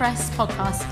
[0.00, 0.88] Press podcast.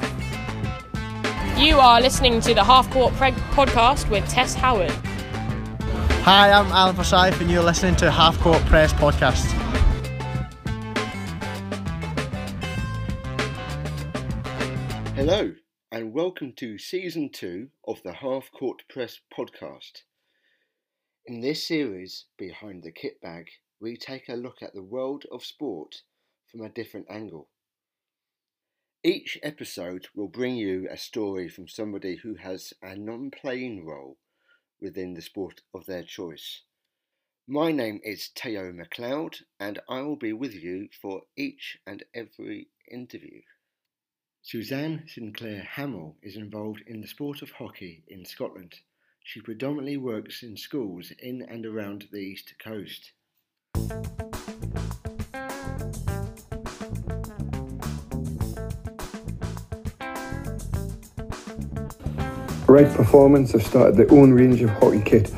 [1.58, 4.90] You are listening to the Half Court Press podcast with Tess Howard.
[6.26, 9.46] Hi, I'm Alan Forsyth, and you're listening to Half Court Press podcast.
[15.14, 15.54] Hello,
[15.90, 20.02] and welcome to season two of the Half Court Press podcast.
[21.24, 23.46] In this series, Behind the Kit Bag,
[23.80, 26.02] we take a look at the world of sport
[26.52, 27.48] from a different angle.
[29.04, 34.18] Each episode will bring you a story from somebody who has a non playing role
[34.80, 36.62] within the sport of their choice.
[37.46, 42.70] My name is Teo McLeod, and I will be with you for each and every
[42.90, 43.42] interview.
[44.42, 48.80] Suzanne Sinclair Hamill is involved in the sport of hockey in Scotland.
[49.22, 53.12] She predominantly works in schools in and around the East Coast.
[62.69, 65.33] Right Performance have started their own range of hockey kit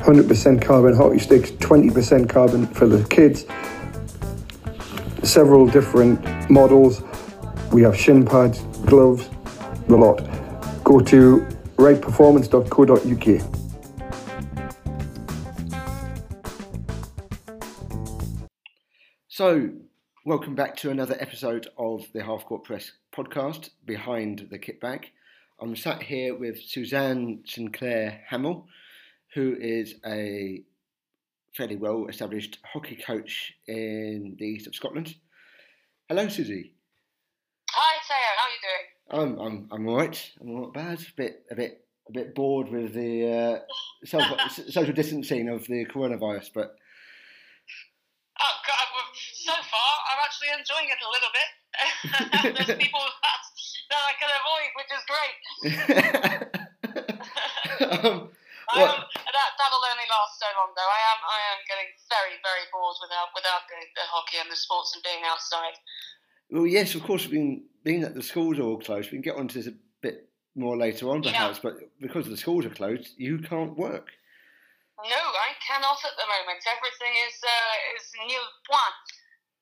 [0.00, 3.46] 100% carbon hockey sticks, 20% carbon for the kids,
[5.26, 7.02] several different models.
[7.72, 9.30] We have shin pads, gloves,
[9.88, 10.18] the lot.
[10.84, 11.46] Go to
[11.76, 13.50] rightperformance.co.uk.
[19.28, 19.70] So,
[20.26, 25.10] welcome back to another episode of the Half Court Press podcast, Behind the Kit Bag.
[25.60, 28.66] I'm sat here with Suzanne Sinclair Hamill,
[29.34, 30.62] who is a
[31.56, 35.14] fairly well established hockey coach in the east of Scotland.
[36.08, 36.74] Hello, Susie.
[37.70, 38.36] Hi, Sarah.
[38.36, 39.38] How are you doing?
[39.38, 40.32] I'm I'm I'm all right.
[40.40, 41.00] I'm not bad.
[41.00, 43.58] A bit a bit a bit bored with the uh,
[44.04, 44.36] social,
[44.70, 46.76] social distancing of the coronavirus, but
[48.40, 48.84] Oh, God.
[49.14, 51.48] So far, I'm actually enjoying it a little bit.
[52.66, 53.40] There's people that,
[53.92, 55.36] that I can avoid, which is great.
[57.94, 58.28] um,
[58.74, 58.90] am,
[59.32, 60.90] that, that'll only last so long, though.
[60.92, 64.56] I am I am getting very, very bored without without the, the hockey and the
[64.56, 65.74] sports and being outside.
[66.50, 67.26] well, yes, of course.
[67.26, 70.28] Being being that the schools are all closed, we can get onto this a bit
[70.54, 71.32] more later on, Yeah.
[71.32, 71.60] perhaps.
[71.60, 74.10] But because the schools are closed, you can't work.
[75.04, 76.60] No, I cannot at the moment.
[76.64, 79.06] Everything is uh, is nil point.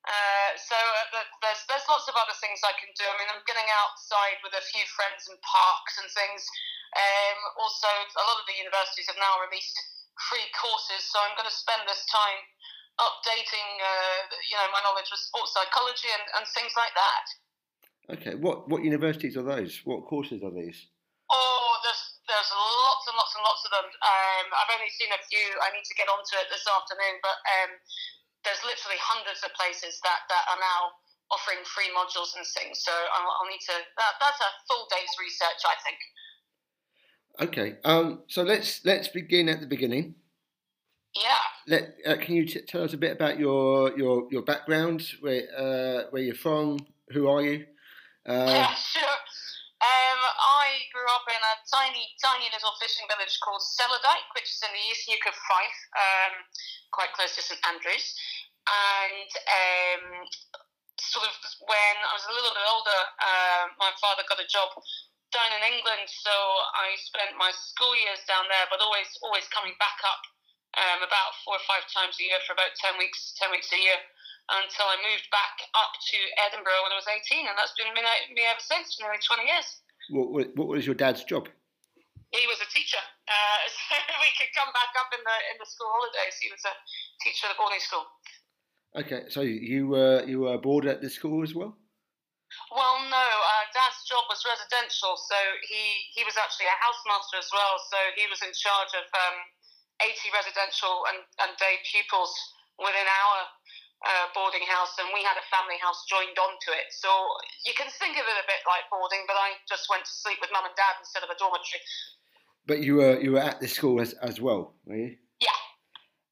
[0.02, 3.06] Uh, so uh, there's there's lots of other things I can do.
[3.06, 6.42] I mean, I'm getting outside with a few friends in parks and things.
[6.98, 9.78] Um, also, a lot of the universities have now released
[10.26, 12.40] free courses, so I'm going to spend this time
[12.98, 14.20] updating, uh,
[14.50, 17.26] you know, my knowledge of sports psychology and, and things like that.
[18.18, 19.86] Okay, what what universities are those?
[19.86, 20.90] What courses are these?
[21.30, 23.86] Oh, there's there's lots and lots and lots of them.
[23.86, 25.46] Um, I've only seen a few.
[25.62, 27.70] I need to get onto it this afternoon, but um,
[28.44, 30.98] there's literally hundreds of places that, that are now
[31.30, 32.82] offering free modules and things.
[32.84, 33.76] So I'll, I'll need to.
[33.96, 35.98] That, that's a full day's research, I think.
[37.40, 40.14] Okay, um, so let's let's begin at the beginning.
[41.16, 41.38] Yeah.
[41.66, 45.44] Let uh, can you t- tell us a bit about your your your background, where
[45.56, 46.78] uh, where you're from,
[47.10, 47.66] who are you?
[48.26, 49.02] Uh, yeah, sure.
[50.72, 54.72] I grew up in a tiny, tiny little fishing village called Cellardyke, which is in
[54.72, 56.34] the east Neuk of Fife, um,
[56.96, 58.16] quite close to St Andrews.
[58.64, 60.04] And um,
[60.96, 61.34] sort of
[61.68, 64.72] when I was a little bit older, uh, my father got a job
[65.28, 69.76] down in England, so I spent my school years down there, but always, always coming
[69.76, 70.24] back up
[70.80, 73.80] um, about four or five times a year for about ten weeks, ten weeks a
[73.80, 74.00] year
[74.48, 76.18] until I moved back up to
[76.48, 78.02] Edinburgh when I was 18, and that's been me,
[78.32, 79.68] me ever since, for nearly 20 years.
[80.12, 81.48] What, what was your dad's job?
[82.30, 85.68] He was a teacher, uh, so we could come back up in the in the
[85.68, 86.36] school holidays.
[86.40, 86.74] He was a
[87.24, 88.04] teacher at a boarding school.
[88.92, 91.76] Okay, so you were you were board at the school as well.
[92.68, 97.48] Well, no, uh, Dad's job was residential, so he, he was actually a housemaster as
[97.48, 97.80] well.
[97.88, 99.36] So he was in charge of um,
[100.04, 102.32] 80 residential and, and day pupils
[102.76, 103.36] within our
[104.04, 106.90] uh, boarding house, and we had a family house joined onto it.
[106.90, 107.08] So
[107.64, 110.38] you can think of it a bit like boarding, but I just went to sleep
[110.40, 111.82] with mum and dad instead of a dormitory.
[112.66, 115.16] But you were you were at the school as, as well, were you?
[115.40, 115.58] Yeah.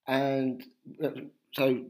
[0.06, 0.62] And
[1.02, 1.84] uh, so,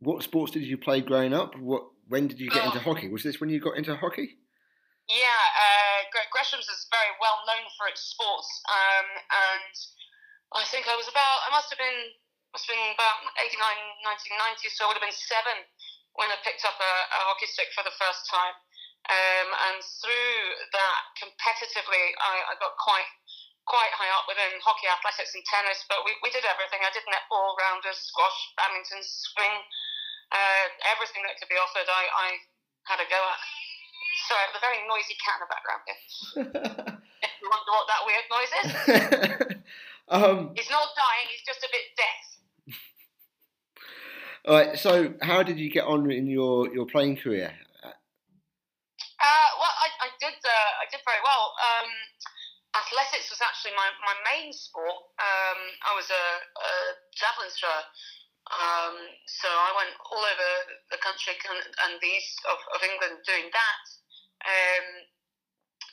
[0.00, 1.58] what sports did you play growing up?
[1.58, 2.94] What when did you get into Oh.
[2.94, 3.08] hockey?
[3.08, 4.38] Was this when you got into hockey?
[5.10, 9.74] Yeah, uh, Gresham's is very well known for its sports, um, and
[10.54, 12.14] I think I was about, I must have been,
[12.50, 13.56] must have been about 89,
[14.06, 15.58] 1990, so I would have been seven
[16.18, 18.54] when I picked up a, a hockey stick for the first time.
[19.08, 20.38] Um, and through
[20.76, 23.08] that, competitively, I, I got quite
[23.68, 25.86] quite high up within hockey, athletics, and tennis.
[25.86, 26.82] But we, we did everything.
[26.82, 29.62] I did netball, rounders, squash, badminton, swing,
[30.34, 32.28] uh, everything that could be offered, I, I
[32.86, 33.40] had a go at.
[34.26, 36.00] Sorry, I have a very noisy cat in the background here.
[37.26, 38.70] if you wonder what that weird noise is,
[40.14, 42.29] um, he's not dying, he's just a bit deaf.
[44.46, 44.78] All right.
[44.78, 47.52] So, how did you get on in your, your playing career?
[47.84, 51.52] Uh, well, I, I did uh, I did very well.
[51.60, 51.90] Um,
[52.72, 54.96] athletics was actually my, my main sport.
[55.20, 56.70] Um, I was a, a
[57.12, 57.84] javelin thrower.
[58.50, 58.96] Um,
[59.28, 60.50] so I went all over
[60.90, 63.84] the country and the east of, of England doing that.
[64.42, 64.86] Um,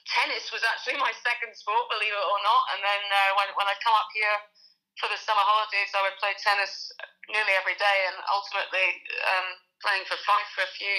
[0.08, 2.64] tennis was actually my second sport, believe it or not.
[2.74, 4.38] And then uh, when, when I come up here
[4.98, 6.90] for the summer holidays, I would play tennis
[7.30, 8.88] nearly every day and ultimately
[9.30, 9.48] um,
[9.82, 10.96] playing for Fife for a few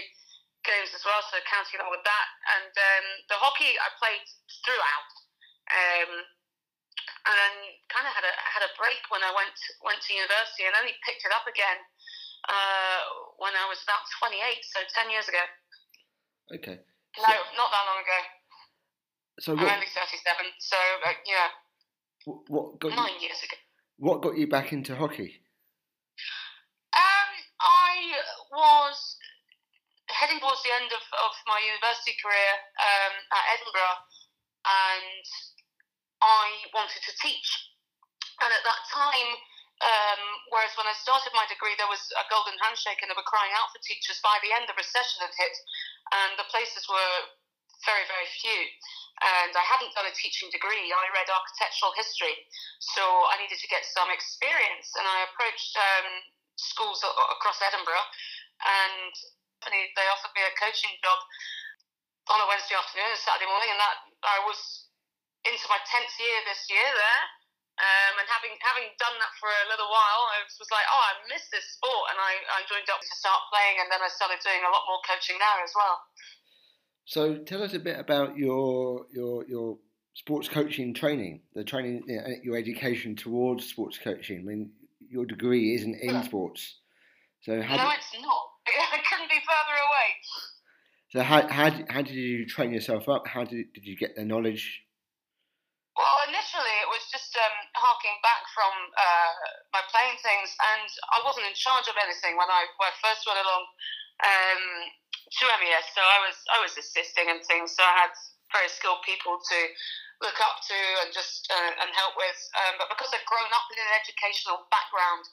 [0.67, 2.27] games as well, so counting on with that.
[2.59, 4.27] And um, the hockey I played
[4.63, 5.11] throughout.
[5.69, 6.13] Um,
[7.29, 7.55] and then
[7.93, 9.53] kind of had a had a break when I went
[9.85, 11.79] went to university, and only picked it up again
[12.49, 13.01] uh,
[13.37, 15.45] when I was about 28, so 10 years ago.
[16.57, 16.81] Okay.
[17.21, 18.21] No, not that long ago.
[19.39, 20.25] So I'm only 37,
[20.59, 21.49] so uh, yeah,
[22.49, 23.59] what got you, nine years ago.
[23.99, 25.43] What got you back into hockey?
[26.95, 27.31] Um,
[27.61, 27.95] I
[28.55, 29.19] was
[30.09, 33.99] heading towards the end of, of my university career um, at Edinburgh,
[34.67, 35.27] and
[36.23, 37.75] I wanted to teach.
[38.39, 39.31] And at that time,
[39.83, 43.27] um, whereas when I started my degree, there was a golden handshake and they were
[43.27, 44.19] crying out for teachers.
[44.23, 45.55] By the end, the recession had hit,
[46.15, 47.15] and the places were
[47.87, 48.61] very, very few.
[49.19, 50.95] And I hadn't done a teaching degree.
[50.95, 52.39] I read architectural history,
[52.79, 54.95] so I needed to get some experience.
[54.95, 56.09] And I approached um,
[56.55, 58.07] schools across Edinburgh,
[58.63, 59.13] and
[59.67, 61.19] they offered me a coaching job
[62.31, 64.87] on a Wednesday afternoon and Saturday morning, and that I was
[65.43, 67.25] into my tenth year this year there.
[67.79, 71.15] Um, and having having done that for a little while, I was, like, oh, I
[71.31, 74.43] miss this sport, and I, I joined up to start playing, and then I started
[74.43, 76.03] doing a lot more coaching there as well.
[77.09, 79.79] So tell us a bit about your your your
[80.13, 84.41] sports coaching training, the training, you know, your education towards sports coaching.
[84.41, 84.73] I mean,
[85.09, 86.77] your degree isn't in sports,
[87.41, 88.43] so how no, did, it's not.
[88.93, 90.09] I couldn't be further away.
[91.09, 93.27] so how how did, how did you train yourself up?
[93.27, 94.85] How did did you get the knowledge?
[95.97, 98.69] Well, initially it was just um, harking back from
[99.01, 99.33] uh,
[99.73, 103.25] my playing things, and I wasn't in charge of anything when I, when I first
[103.25, 103.65] went along
[104.23, 104.63] um,
[105.29, 105.87] to MES.
[105.93, 107.77] So I was I was assisting and things.
[107.77, 108.13] So I had
[108.53, 109.59] very skilled people to
[110.25, 112.39] look up to and just uh, and help with.
[112.65, 115.25] Um, but because I've grown up in an educational background,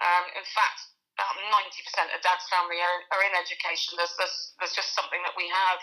[0.00, 0.80] um, in fact,
[1.18, 3.98] about ninety percent of Dad's family are, are in education.
[4.00, 5.80] There's, there's there's just something that we have.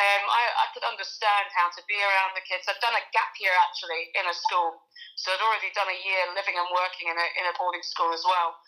[0.00, 2.66] Um, I, I could understand how to be around the kids.
[2.66, 4.82] I've done a gap year actually in a school,
[5.20, 8.10] so I'd already done a year living and working in a in a boarding school
[8.10, 8.58] as well.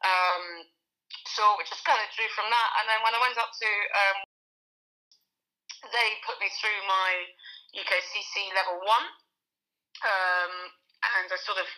[0.00, 0.64] Um,
[1.34, 3.70] so we just kind of drew from that, and then when I went up to,
[3.70, 4.18] um,
[5.90, 7.10] they put me through my
[7.74, 9.06] UKCC level one,
[10.04, 10.52] um,
[11.18, 11.68] and I sort of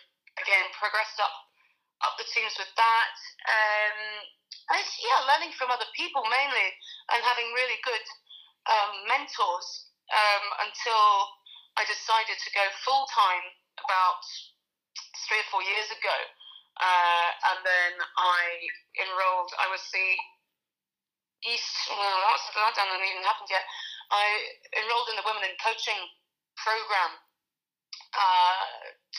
[0.41, 1.33] again progressed up
[2.03, 3.15] up the teams with that.
[3.47, 3.99] Um,
[4.75, 6.69] and yeah, learning from other people mainly,
[7.11, 8.05] and having really good
[8.67, 9.67] um, mentors
[10.11, 11.03] um, until
[11.79, 13.45] I decided to go full time
[13.79, 14.23] about
[15.27, 16.17] three or four years ago.
[16.81, 18.41] Uh, and then I
[18.97, 20.09] enrolled, I was the
[21.45, 23.65] East, well, that's, that hasn't even happened yet.
[24.09, 24.25] I
[24.79, 25.99] enrolled in the Women in Coaching
[26.55, 27.19] program
[28.15, 28.63] uh,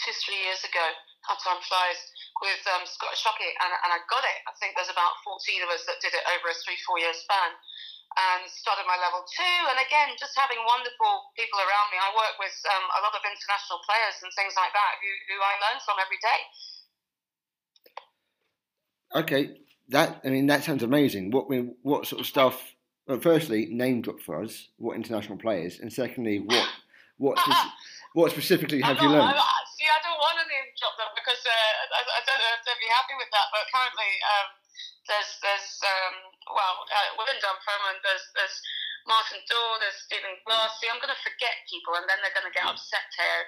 [0.02, 0.84] two, three years ago.
[1.28, 2.00] How time flies
[2.44, 4.38] with um, Scottish Hockey, and, and I got it.
[4.44, 7.16] I think there's about 14 of us that did it over a three, four year
[7.16, 7.52] span.
[8.14, 11.98] And started my level two, and again, just having wonderful people around me.
[11.98, 15.36] I work with um, a lot of international players and things like that who, who
[15.42, 16.40] I learn from every day.
[19.14, 19.58] Okay,
[19.88, 21.30] that I mean that sounds amazing.
[21.30, 21.46] What
[21.82, 22.74] what sort of stuff?
[23.06, 24.68] Well, firstly, name drop for us.
[24.78, 26.68] What international players, and secondly, what
[27.18, 27.72] what speci-
[28.14, 29.36] what specifically have you learned?
[29.36, 32.52] I, see, I don't want to name drop them because uh, I, I don't know
[32.56, 33.46] if they'll be happy with that.
[33.52, 34.48] But currently, um,
[35.06, 36.14] there's there's um,
[36.48, 38.56] well uh, within Dunfermline, there's there's
[39.04, 40.80] Martin Daw, there's Stephen Glass.
[40.80, 43.44] See, I'm going to forget people, and then they're going to get upset here.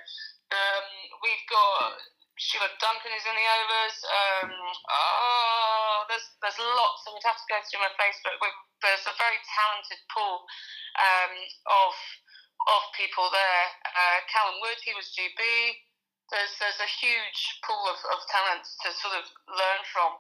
[0.53, 0.85] Um,
[1.25, 1.97] we've got
[2.37, 3.97] Sheila Duncan is in the overs.
[4.05, 4.53] Um,
[4.93, 7.01] oh, there's there's lots.
[7.09, 8.37] I would have to go through my Facebook.
[8.85, 10.45] there's a very talented pool
[11.01, 11.33] um,
[11.65, 11.95] of
[12.77, 13.65] of people there.
[13.89, 15.41] Uh, Callum Wood, he was GB.
[16.29, 20.13] There's there's a huge pool of, of talent to sort of learn from.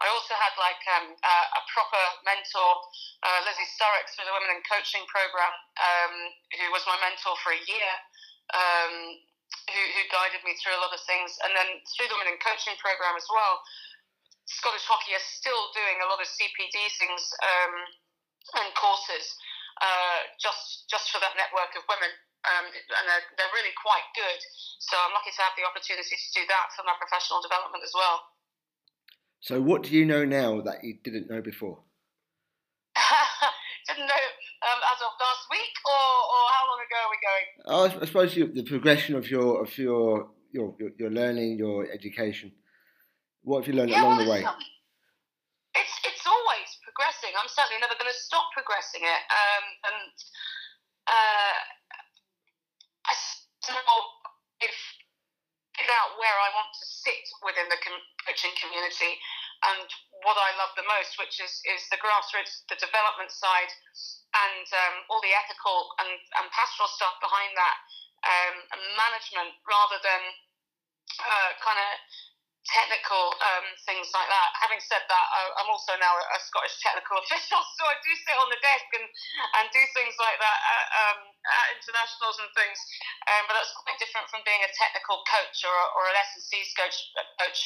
[0.00, 2.70] I also had like um, a, a proper mentor,
[3.28, 6.14] uh, Lizzie Surrocks through the Women in Coaching program, um,
[6.56, 7.92] who was my mentor for a year.
[8.56, 9.20] Um,
[9.68, 12.40] who, who guided me through a lot of things, and then through the Women in
[12.40, 13.60] Coaching program as well,
[14.48, 17.74] Scottish Hockey are still doing a lot of CPD things um,
[18.64, 19.36] and courses
[19.78, 22.12] uh, just just for that network of women.
[22.46, 24.40] Um, and they're, they're really quite good.
[24.78, 27.90] So I'm lucky to have the opportunity to do that for my professional development as
[27.92, 28.30] well.
[29.42, 31.82] So, what do you know now that you didn't know before?
[33.88, 34.24] didn't know
[34.62, 37.46] um, as of last week, or, or how long ago are we going?
[37.66, 41.90] Oh, I suppose you, the progression of your of your your, your, your learning, your
[41.90, 42.52] education.
[43.42, 44.42] What have you learned Yeah, along well, the way?
[45.76, 47.30] it's, it's it's always progressing.
[47.38, 49.22] I'm certainly never going to stop progressing it.
[49.30, 50.12] Um, and
[51.06, 51.54] uh,
[53.06, 53.78] I still
[54.60, 54.74] if
[55.78, 57.78] figured out where I want to sit within the
[58.26, 59.14] coaching community
[59.64, 59.88] and
[60.22, 63.72] what I love the most, which is is the grassroots, the development side,
[64.34, 67.76] and um, all the ethical and, and pastoral stuff behind that,
[68.26, 70.22] um, and management rather than
[71.22, 71.90] uh, kind of
[72.68, 74.48] technical um, things like that.
[74.60, 78.12] Having said that, I, I'm also now a, a Scottish technical official, so I do
[78.12, 79.06] sit on the desk and,
[79.60, 82.78] and do things like that at, um, at internationals and things.
[83.24, 86.96] Um, but that's quite different from being a technical coach or, or an S&C coach.
[87.40, 87.60] coach.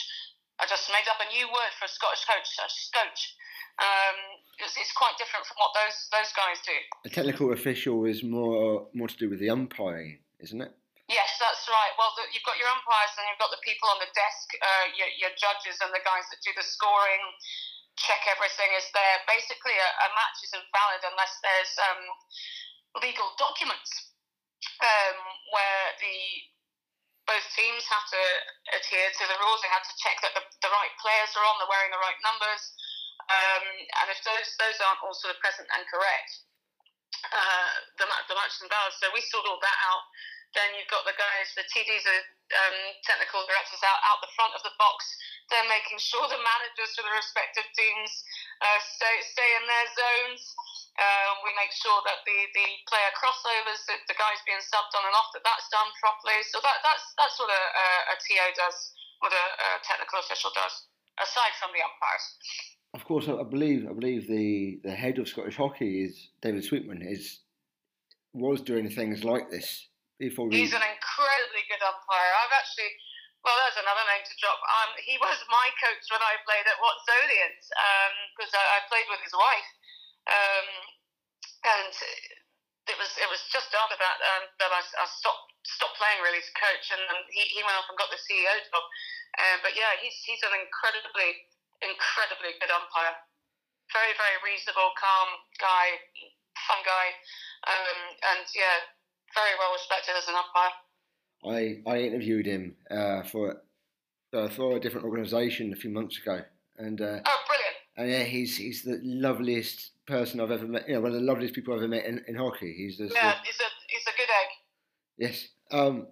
[0.63, 3.35] I just made up a new word for a Scottish coach, a coach.
[3.83, 6.79] Um, it's, it's quite different from what those those guys do.
[7.03, 10.71] A technical official is more more to do with the umpiring, isn't it?
[11.11, 11.93] Yes, that's right.
[11.99, 14.87] Well, the, you've got your umpires and you've got the people on the desk, uh,
[14.95, 17.21] your, your judges and the guys that do the scoring,
[17.99, 19.19] check everything is there.
[19.27, 22.03] Basically, a, a match is invalid unless there's um,
[23.03, 24.15] legal documents
[24.79, 25.19] um,
[25.51, 26.17] where the
[27.27, 28.23] both teams have to
[28.75, 29.61] adhere to the rules.
[29.63, 32.19] They have to check that the, the right players are on, they're wearing the right
[32.27, 32.63] numbers,
[33.31, 33.65] um,
[34.03, 36.31] and if those those aren't all sort of present and correct,
[37.31, 38.95] uh, the, the match is invalid.
[38.99, 40.05] So we sort all that out.
[40.53, 42.19] Then you've got the guys, the TDs, the
[42.53, 45.01] um, technical directors out, out the front of the box.
[45.49, 48.13] They're making sure the managers for the respective teams
[48.61, 50.41] uh, stay, stay in their zones.
[50.93, 55.09] Uh, we make sure that the, the player crossovers, the, the guys being subbed on
[55.09, 56.37] and off, that that's done properly.
[56.53, 58.77] So that, that's, that's what a, a, a TO does,
[59.25, 60.75] what a, a technical official does,
[61.17, 62.27] aside from the umpires.
[62.93, 67.01] Of course, I believe I believe the, the head of Scottish hockey is David Sweetman
[67.01, 67.41] is
[68.37, 69.89] was doing things like this
[70.21, 70.53] before.
[70.53, 72.33] He's an incredibly good umpire.
[72.45, 72.93] I've actually,
[73.45, 74.61] well, there's another name to drop.
[74.61, 77.65] Um, he was my coach when I played at Watsonians
[78.37, 79.69] because I, I played with his wife,
[80.31, 80.69] um,
[81.63, 81.95] and
[82.91, 86.43] it was it was just after that um, that I, I stopped stopped playing really
[86.43, 88.85] to coach, and, and he, he went off and got the CEO job.
[89.39, 91.47] Um, but yeah, he's he's an incredibly
[91.81, 93.15] incredibly good umpire.
[93.95, 95.31] Very very reasonable, calm
[95.63, 95.87] guy,
[96.67, 97.07] fun guy,
[97.71, 97.99] um,
[98.35, 98.83] and yeah,
[99.31, 100.75] very well respected as an umpire.
[101.43, 103.63] I, I interviewed him uh, for
[104.35, 106.43] uh, for a different organisation a few months ago,
[106.79, 107.79] and uh, Oh, brilliant!
[107.97, 110.89] and yeah, he's he's the loveliest person I've ever met.
[110.89, 112.73] You know, one of the loveliest people I've ever met in, in hockey.
[112.77, 114.51] He's just, Yeah, he's a he's a good egg.
[115.19, 115.49] yes.
[115.71, 116.07] Um,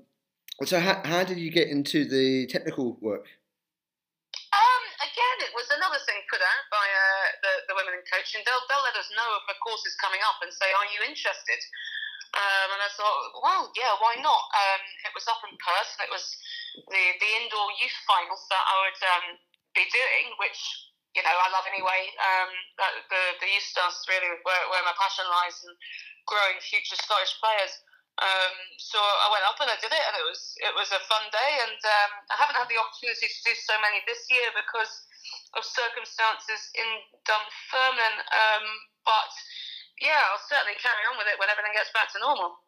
[0.64, 3.25] so how, how did you get into the technical work?
[4.52, 8.42] Um, again, it was another thing put out by uh, the the women in coaching.
[8.44, 11.00] They'll they'll let us know of a course is coming up and say, "Are you
[11.06, 11.61] interested?"
[12.30, 14.44] Um, and I thought, well, yeah, why not?
[14.54, 16.23] Um, it was up in Perth, and it was
[16.78, 19.26] the the indoor youth finals that I would um,
[19.75, 20.61] be doing, which
[21.14, 22.02] you know I love anyway.
[22.19, 25.75] Um, the the youth is really where, where my passion lies and
[26.26, 27.75] growing future Scottish players.
[28.21, 31.02] Um, so I went up and I did it, and it was it was a
[31.09, 31.52] fun day.
[31.64, 34.93] And um, I haven't had the opportunity to do so many this year because
[35.57, 36.88] of circumstances in
[37.25, 38.21] Dunfermline.
[38.29, 38.64] Um,
[39.02, 39.33] but
[40.05, 42.61] yeah, I'll certainly carry on with it when everything gets back to normal.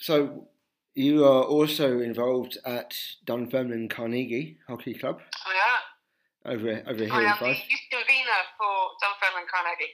[0.00, 0.48] So
[0.94, 5.78] you are also involved at Dunfermline Carnegie Hockey Club Oh yeah,
[6.46, 9.92] over over here I am the youth convener for Dunfermline Carnegie.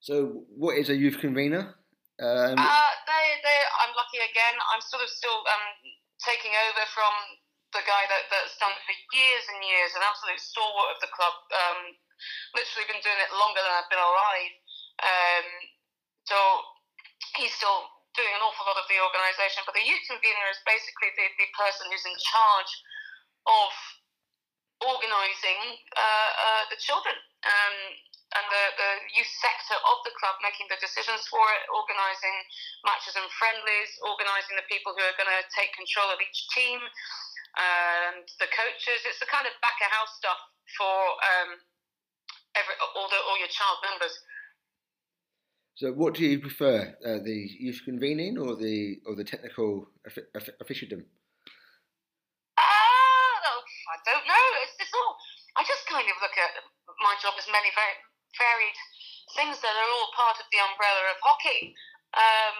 [0.00, 1.74] So what is a youth convener?
[2.18, 4.56] Um, Uh, they, they, I'm lucky again.
[4.74, 5.66] I'm sort of still um,
[6.22, 7.14] taking over from
[7.74, 11.10] the guy that, that's done it for years and years, an absolute stalwart of the
[11.14, 11.36] club.
[11.52, 11.94] Um,
[12.54, 14.52] literally been doing it longer than I've been alive.
[14.98, 15.46] Um,
[16.26, 16.36] so
[17.38, 17.86] he's still
[18.18, 19.62] doing an awful lot of the organisation.
[19.62, 22.72] But the youth convener is basically the, the person who's in charge
[23.46, 23.70] of
[24.82, 25.60] organising
[25.96, 27.16] uh, uh, the children.
[27.46, 27.76] Um,
[28.36, 32.36] and the, the youth sector of the club making the decisions for it, organising
[32.84, 36.76] matches and friendlies, organising the people who are going to take control of each team,
[37.56, 39.00] and the coaches.
[39.08, 40.36] It's the kind of back of house stuff
[40.76, 40.92] for
[41.24, 41.56] um,
[42.52, 44.12] every, all, the, all your child members.
[45.80, 50.28] so what do you prefer, uh, the youth convening or the or the technical offi-
[50.36, 51.08] offi- officialdom?
[53.88, 54.46] I don't know.
[54.64, 55.16] It's, it's all.
[55.56, 56.52] I just kind of look at
[57.00, 57.96] my job as many very
[58.36, 58.78] varied
[59.36, 61.72] things that are all part of the umbrella of hockey.
[62.16, 62.58] Um,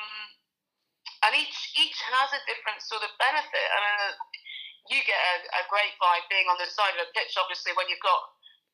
[1.25, 3.69] and each each has a different sort of benefit.
[3.69, 4.15] I mean, uh,
[4.89, 7.89] you get a, a great vibe being on the side of a pitch, obviously, when
[7.93, 8.23] you've got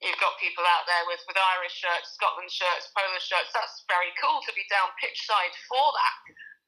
[0.03, 3.55] you've got people out there with, with Irish shirts, Scotland shirts, Polish shirts.
[3.55, 6.19] That's very cool to be down pitch side for that.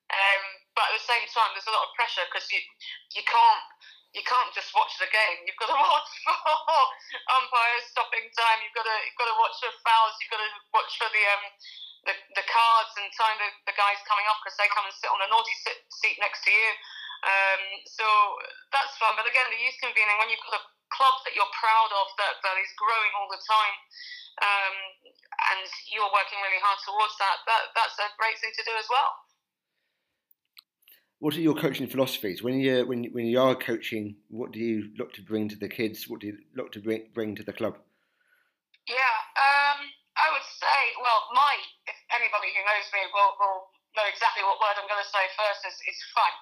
[0.07, 0.43] Um,
[0.78, 2.62] but at the same time, there's a lot of pressure because you
[3.19, 3.66] you can't
[4.17, 5.45] you can't just watch the game.
[5.45, 6.33] You've got to watch for
[7.37, 8.59] umpires stopping time.
[8.65, 10.17] You've got to you've got to watch for fouls.
[10.19, 11.45] You've got to watch for the um
[12.07, 15.11] the, the cards and time the, the guys coming off because they come and sit
[15.11, 16.71] on a naughty sit, seat next to you.
[17.27, 18.07] Um, so
[18.71, 19.19] that's fun.
[19.19, 22.39] But again, the youth convening when you've got a club that you're proud of that,
[22.47, 23.77] that is growing all the time,
[24.39, 24.75] um,
[25.51, 28.87] and you're working really hard towards that, that, that's a great thing to do as
[28.87, 29.11] well.
[31.19, 34.17] What are your coaching philosophies when you when when you are coaching?
[34.29, 36.09] What do you look to bring to the kids?
[36.09, 37.81] What do you look to bring bring to the club?
[38.85, 39.81] Yeah, um,
[40.15, 41.57] I would say, well, my
[41.89, 43.61] if anybody who knows me will, will
[43.97, 46.33] know exactly what word I'm going to say first is, is fun.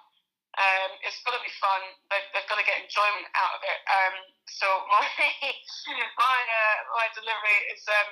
[0.55, 1.83] Um, it's got to be fun.
[2.11, 3.81] They've, they've, got to get enjoyment out of it.
[3.91, 4.15] Um,
[4.47, 8.11] so my my uh, my delivery is um,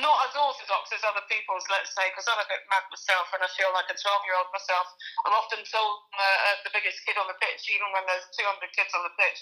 [0.00, 3.44] not as orthodox as other people's, let's say, because I'm a bit mad myself and
[3.44, 4.88] I feel like a 12 year old myself.
[5.28, 8.92] I'm often told uh, the biggest kid on the pitch, even when there's 200 kids
[8.96, 9.40] on the pitch.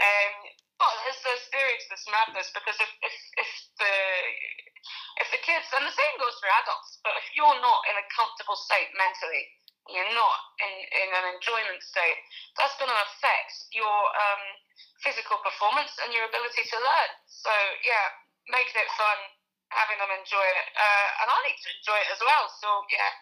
[0.00, 0.32] Um,
[0.80, 3.94] but there's, theory to this madness because if, if, if the
[5.22, 8.04] if the kids, and the same goes for adults, but if you're not in a
[8.12, 9.46] comfortable state mentally,
[9.88, 12.20] you're not in, in an enjoyment state,
[12.56, 14.44] that's going to affect your um,
[15.04, 17.10] physical performance and your ability to learn.
[17.28, 17.52] So,
[17.84, 18.06] yeah,
[18.48, 19.18] making it fun,
[19.72, 20.68] having them enjoy it.
[20.76, 22.46] Uh, and I need to enjoy it as well.
[22.60, 23.12] So, yeah,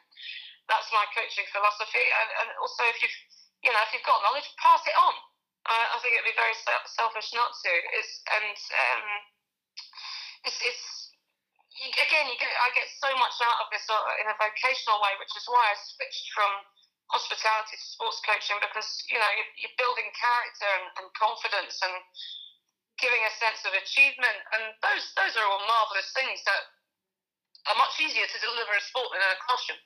[0.66, 2.02] that's my coaching philosophy.
[2.02, 3.18] And, and also, if you've,
[3.62, 5.14] you know, if you've got knowledge, pass it on.
[5.62, 6.58] Uh, I think it'd be very
[6.90, 7.72] selfish not to.
[7.94, 9.06] It's, and um,
[10.42, 10.86] it's, it's
[11.80, 15.14] again, you get, I get so much out of this uh, in a vocational way,
[15.22, 16.50] which is why I switched from
[17.10, 19.28] hospitality to sports coaching because you know
[19.60, 21.92] you're, building character and, and confidence and
[23.02, 26.62] giving a sense of achievement, and those those are all marvelous things that
[27.68, 29.82] are much easier to deliver a sport than in a classroom.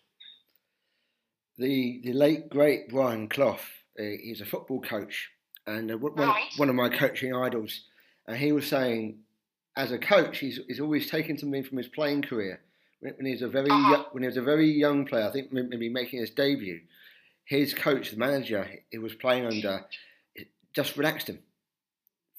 [1.56, 3.64] The the late great Brian Clough,
[3.98, 5.32] uh, he's a football coach
[5.66, 6.52] and uh, one, right.
[6.56, 7.82] one of my coaching idols,
[8.26, 9.18] and he was saying
[9.76, 12.60] as a coach, he's, he's always taken something from his playing career.
[13.00, 14.04] When, when he was a very uh-huh.
[14.12, 16.80] when he was a very young player, I think maybe making his debut,
[17.44, 19.84] his coach, the manager he was playing under,
[20.74, 21.40] just relaxed him.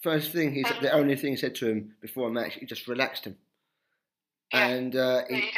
[0.07, 2.65] First thing he said, the only thing he said to him before a match, he
[2.65, 3.35] just relaxed him,
[4.55, 4.67] yeah.
[4.71, 5.51] and uh, he,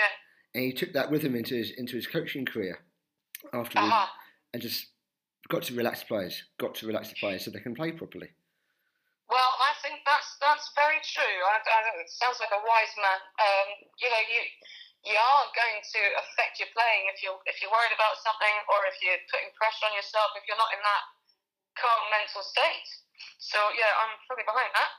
[0.57, 2.81] and he took that with him into his into his coaching career
[3.53, 4.09] afterwards, uh-huh.
[4.49, 4.89] and just
[5.53, 8.33] got to relax the players, got to relax the players so they can play properly.
[9.29, 11.37] Well, I think that's that's very true.
[11.45, 13.21] I, I, it sounds like a wise man.
[13.37, 13.67] Um,
[14.01, 14.41] you know, you
[15.13, 18.81] you are going to affect your playing if you're if you're worried about something or
[18.89, 21.03] if you're putting pressure on yourself if you're not in that
[21.79, 22.89] calm mental state.
[23.39, 24.91] So yeah, I'm fully behind that.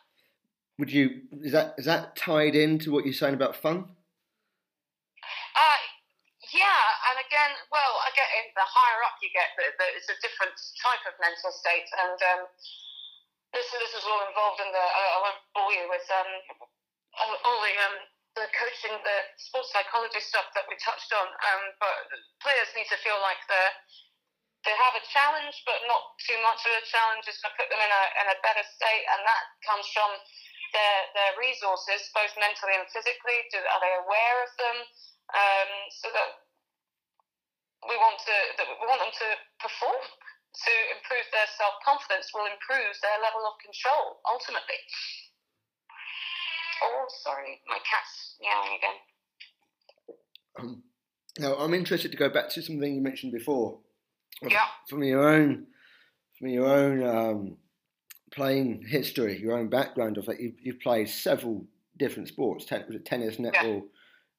[0.80, 3.84] Would you is that is that tied into what you're saying about fun?
[5.52, 5.80] Uh,
[6.50, 10.08] yeah, and again, well, I get in the higher up you get, the, the, it's
[10.08, 12.40] a different type of mental state, and um,
[13.52, 14.84] this this is all involved in the.
[14.84, 16.30] I, I won't bore you with um,
[17.44, 17.96] all the um,
[18.40, 21.28] the coaching, the sports psychology stuff that we touched on.
[21.28, 22.08] Um, but
[22.40, 23.66] players need to feel like they
[24.64, 27.24] they have a challenge, but not too much of a challenge.
[27.24, 30.10] Going to put them in a in a better state, and that comes from
[30.76, 33.38] their their resources, both mentally and physically.
[33.48, 34.76] Do, are they aware of them?
[35.30, 36.30] Um, so that
[37.88, 39.28] we want to that we want them to
[39.64, 40.02] perform
[40.52, 44.80] to improve their self confidence will improve their level of control ultimately.
[46.82, 48.98] Oh, sorry, my cat's meowing again.
[50.58, 50.82] Um,
[51.38, 53.80] now, I'm interested to go back to something you mentioned before.
[54.42, 54.66] Yeah.
[54.88, 55.66] From your own,
[56.38, 57.56] from your own um,
[58.32, 62.64] playing history, your own background of that, you've, you've played several different sports.
[62.64, 63.82] Ten, was it tennis, netball,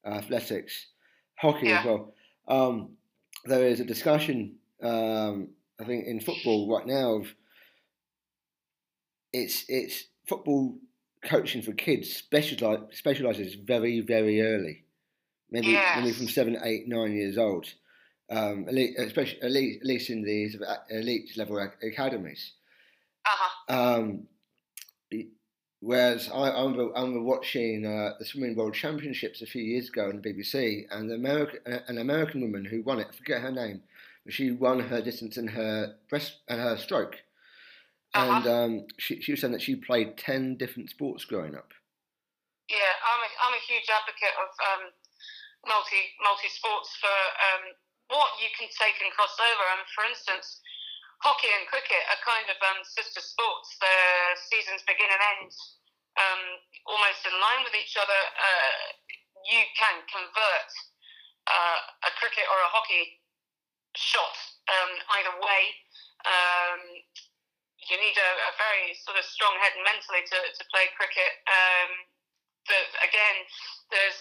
[0.04, 0.14] yeah.
[0.14, 0.86] athletics,
[1.36, 1.80] hockey yeah.
[1.80, 2.14] as well.
[2.48, 2.90] Um,
[3.44, 7.34] there is a discussion um, I think in football right now, of
[9.32, 10.78] it's it's football
[11.24, 14.84] coaching for kids specialize, specializes very very early,
[15.50, 15.98] maybe yes.
[15.98, 17.66] maybe from seven, eight, nine years old,
[18.30, 20.56] um, elite, especially at least, at least in these
[20.90, 22.52] elite level academies.
[23.24, 23.74] Uh-huh.
[23.74, 24.26] Um,
[25.80, 29.88] whereas I, I, remember, I remember watching uh, the swimming world championships a few years
[29.88, 33.42] ago on the BBC, and the American, an American woman who won it, I forget
[33.42, 33.82] her name,
[34.28, 37.16] she won her distance and her breast and her stroke.
[38.14, 38.36] Uh-huh.
[38.36, 41.72] And um, she, she was saying that she played 10 different sports growing up.
[42.68, 44.82] yeah, I'm a, I'm a huge advocate of um,
[45.66, 47.64] multi multi sports for um,
[48.12, 49.64] what you can take and cross over.
[49.72, 50.60] And for instance,
[51.24, 53.72] hockey and cricket are kind of um, sister sports.
[53.80, 55.52] Their seasons begin and end
[56.18, 56.42] um,
[56.84, 58.20] almost in line with each other.
[58.36, 58.80] Uh,
[59.48, 60.70] you can convert
[61.48, 63.18] uh, a cricket or a hockey
[63.96, 64.36] shot
[64.68, 65.62] um, either way.
[66.22, 66.80] Um,
[67.90, 71.42] you need a, a, very sort of strong head mentally to, to play cricket.
[71.50, 71.90] Um,
[72.70, 73.36] but again,
[73.90, 74.20] there's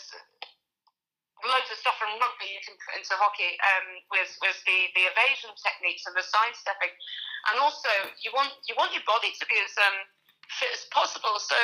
[1.45, 5.09] loads of stuff from rugby you can put into hockey um, with with the, the
[5.09, 6.93] evasion techniques and the sidestepping,
[7.51, 7.89] and also
[8.21, 9.97] you want you want your body to be as um,
[10.59, 11.39] fit as possible.
[11.39, 11.57] So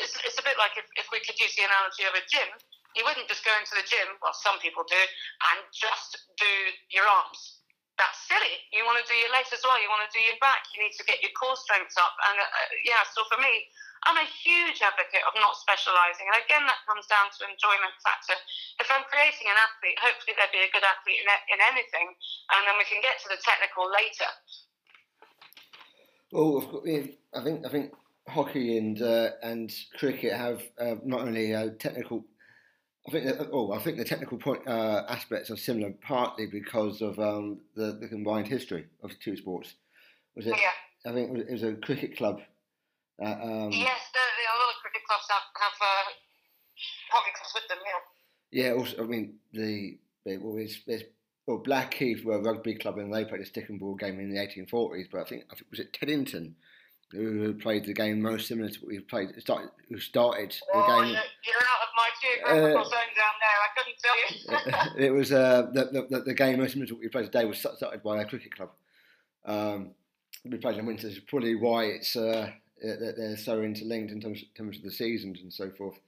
[0.00, 2.50] it's, it's a bit like if, if we could use the analogy of a gym,
[2.96, 5.02] you wouldn't just go into the gym, well some people do,
[5.52, 6.52] and just do
[6.90, 7.60] your arms.
[7.94, 8.58] That's silly.
[8.74, 9.78] You want to do your legs as well.
[9.78, 10.66] You want to do your back.
[10.74, 12.10] You need to get your core strength up.
[12.26, 12.46] And uh,
[12.82, 13.70] yeah, so for me,
[14.04, 16.28] I'm a huge advocate of not specialising.
[16.28, 18.36] And again, that comes down to enjoyment factor.
[18.80, 22.12] If I'm creating an athlete, hopefully they'd be a good athlete in, in anything,
[22.52, 24.30] and then we can get to the technical later.
[26.32, 26.82] Well,
[27.34, 27.92] I think I think
[28.28, 32.24] hockey and uh, and cricket have uh, not only a technical.
[33.06, 37.02] I think that, oh, I think the technical point, uh, aspects are similar, partly because
[37.02, 39.74] of um, the, the combined history of the two sports.
[40.34, 40.56] Was it?
[40.56, 41.10] Yeah.
[41.10, 42.40] I think it was, it was a cricket club
[43.22, 46.10] uh, um, yes, there, a lot of cricket clubs have, have uh,
[47.10, 47.78] hockey clubs with them.
[47.84, 48.02] Yeah.
[48.50, 48.72] Yeah.
[48.74, 51.02] Also, I mean the well, there's, there's
[51.46, 54.32] well, Blackheath were a rugby club and they played a stick and ball game in
[54.32, 55.06] the 1840s.
[55.10, 56.54] But I think I think was it Teddington
[57.12, 59.30] who played the game most similar to what we played.
[59.40, 61.12] Started, who started oh, the game.
[61.12, 63.58] You're out of my geographical uh, zone down there.
[63.62, 65.06] I couldn't tell you.
[65.06, 67.58] it was uh, the, the, the game most similar to what we played today was
[67.58, 68.70] started by a cricket club.
[69.44, 69.90] Um,
[70.44, 71.06] we played in winter.
[71.06, 72.16] Is probably why it's.
[72.16, 72.50] Uh,
[72.86, 75.98] that they're so interlinked in terms, terms of the seasons and so forth.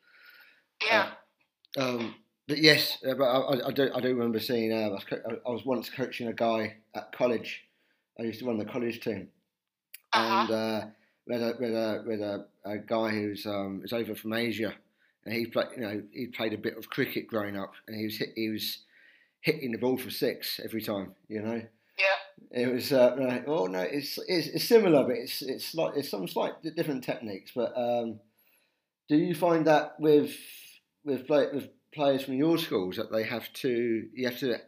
[0.85, 1.11] Yeah.
[1.77, 2.15] Uh, um,
[2.49, 4.73] but yes, uh, but I, I, do I do remember seeing.
[4.73, 7.65] Uh, I, was co- I was once coaching a guy at college.
[8.19, 9.29] I used to run the college team,
[10.13, 10.41] uh-huh.
[10.41, 10.87] and uh,
[11.27, 14.15] we had a we had a, we had a, a guy who's um, was over
[14.15, 14.73] from Asia,
[15.25, 18.05] and he played you know he played a bit of cricket growing up, and he
[18.05, 18.79] was hit, he was
[19.41, 21.63] hitting the ball for six every time, you know.
[21.99, 22.63] Yeah.
[22.63, 23.45] It was uh, right.
[23.47, 27.53] Oh no, it's, it's, it's similar, but it's it's like it's some slight different techniques.
[27.55, 28.21] But um,
[29.09, 30.35] do you find that with
[31.05, 34.59] with play, with players from your schools that they have to you have to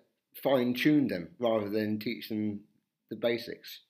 [0.43, 2.61] fine tune them rather than teach them
[3.11, 3.81] the basics?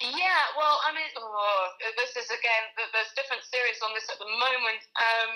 [0.00, 2.64] Yeah, well, I mean, oh, this is again.
[2.76, 4.82] There's different series on this at the moment.
[4.92, 5.32] Um,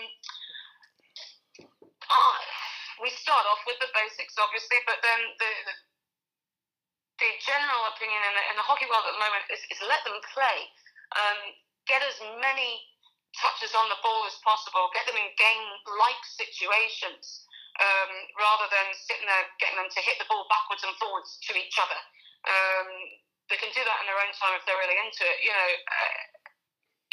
[2.13, 2.37] oh,
[3.01, 5.75] we start off with the basics, obviously, but then the, the
[7.21, 10.01] the general opinion in the, in the hockey world at the moment is, is let
[10.09, 10.59] them play.
[11.15, 11.39] Um,
[11.85, 12.81] get as many
[13.37, 14.91] touches on the ball as possible.
[14.97, 17.45] Get them in game-like situations
[17.79, 21.53] um, rather than sitting there getting them to hit the ball backwards and forwards to
[21.55, 22.01] each other.
[22.49, 22.89] Um,
[23.53, 25.39] they can do that in their own time if they're really into it.
[25.43, 26.21] You know, uh,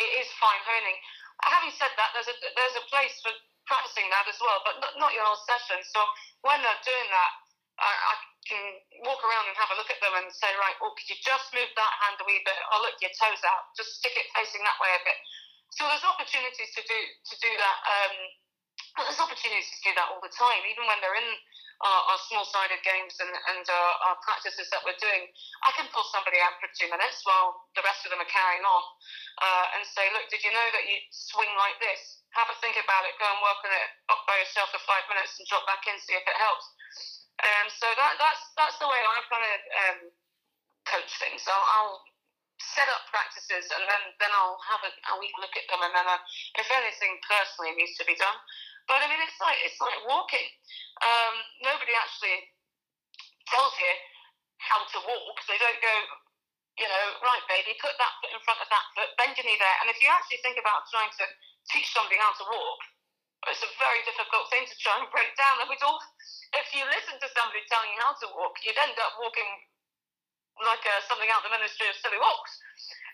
[0.02, 0.98] it is fine honing.
[1.42, 3.34] Having said that, there's a there's a place for
[3.66, 5.82] practicing that as well, but not, not your whole session.
[5.84, 6.00] So
[6.42, 7.32] when they're doing that,
[7.78, 8.14] I, I
[8.48, 8.64] can
[9.06, 11.54] walk around and have a look at them and say, right, well, could you just
[11.54, 12.60] move that hand a wee bit?
[12.74, 13.70] Oh, look, your toes out.
[13.78, 15.20] Just stick it facing that way a bit.
[15.76, 17.78] So there's opportunities to do to do that.
[17.86, 18.16] Um,
[18.98, 21.30] there's opportunities to do that all the time, even when they're in
[21.86, 25.30] our, our small-sided games and, and our, our, practices that we're doing.
[25.62, 28.66] I can pull somebody out for two minutes while the rest of them are carrying
[28.66, 28.84] on,
[29.46, 32.26] uh, and say, look, did you know that you swing like this?
[32.34, 33.14] Have a think about it.
[33.22, 35.94] Go and work on it up by yourself for five minutes and drop back in,
[36.02, 36.66] see if it helps.
[37.38, 40.00] Um, so that, that's that's the way I kind of um,
[40.90, 41.46] coach things.
[41.46, 42.02] I'll, I'll,
[42.58, 45.94] set up practices and then, then I'll have a, a week look at them and
[45.94, 46.18] then uh,
[46.58, 48.34] if anything personally needs to be done.
[48.90, 50.48] But I mean, it's like it's like walking.
[51.06, 52.50] Um, nobody actually
[53.52, 53.94] tells you
[54.64, 55.38] how to walk.
[55.46, 55.96] They don't go,
[56.80, 59.60] you know, right, baby, put that foot in front of that foot, bend your knee
[59.60, 59.78] there.
[59.84, 61.26] And if you actually think about trying to
[61.70, 62.80] teach somebody how to walk,
[63.46, 65.62] it's a very difficult thing to try and break down.
[65.62, 66.02] And we'd all
[66.56, 69.48] if you listen to somebody telling you how to walk, you'd end up walking
[70.64, 72.54] like uh, something out of the Ministry of Silly Walks.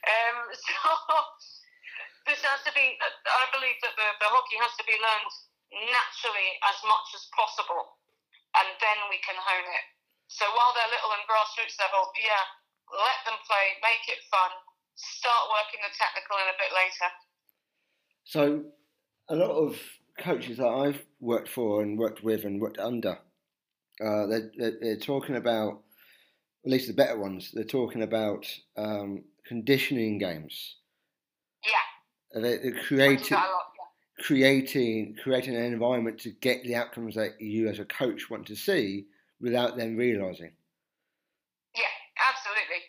[0.05, 0.75] Um, so
[2.29, 5.33] this has to be, I believe that the, the hockey has to be learned
[5.73, 7.99] naturally as much as possible,
[8.55, 9.85] and then we can hone it.
[10.31, 12.45] So while they're little and grassroots level, yeah,
[12.93, 14.53] let them play, make it fun,
[14.95, 17.09] start working the technical in a bit later.
[18.23, 18.41] So
[19.27, 19.75] a lot of
[20.19, 23.19] coaches that I've worked for and worked with and worked under,
[24.03, 25.81] uh, they're, they're, they're, talking about,
[26.65, 28.45] at least the better ones, they're talking about
[28.77, 30.77] um, conditioning games.
[31.65, 32.41] Yeah.
[32.41, 34.23] They're, creating, lot, yeah.
[34.25, 38.55] creating creating an environment to get the outcomes that you as a coach want to
[38.55, 39.05] see
[39.39, 40.51] without them realizing.
[41.75, 42.81] Yeah, absolutely.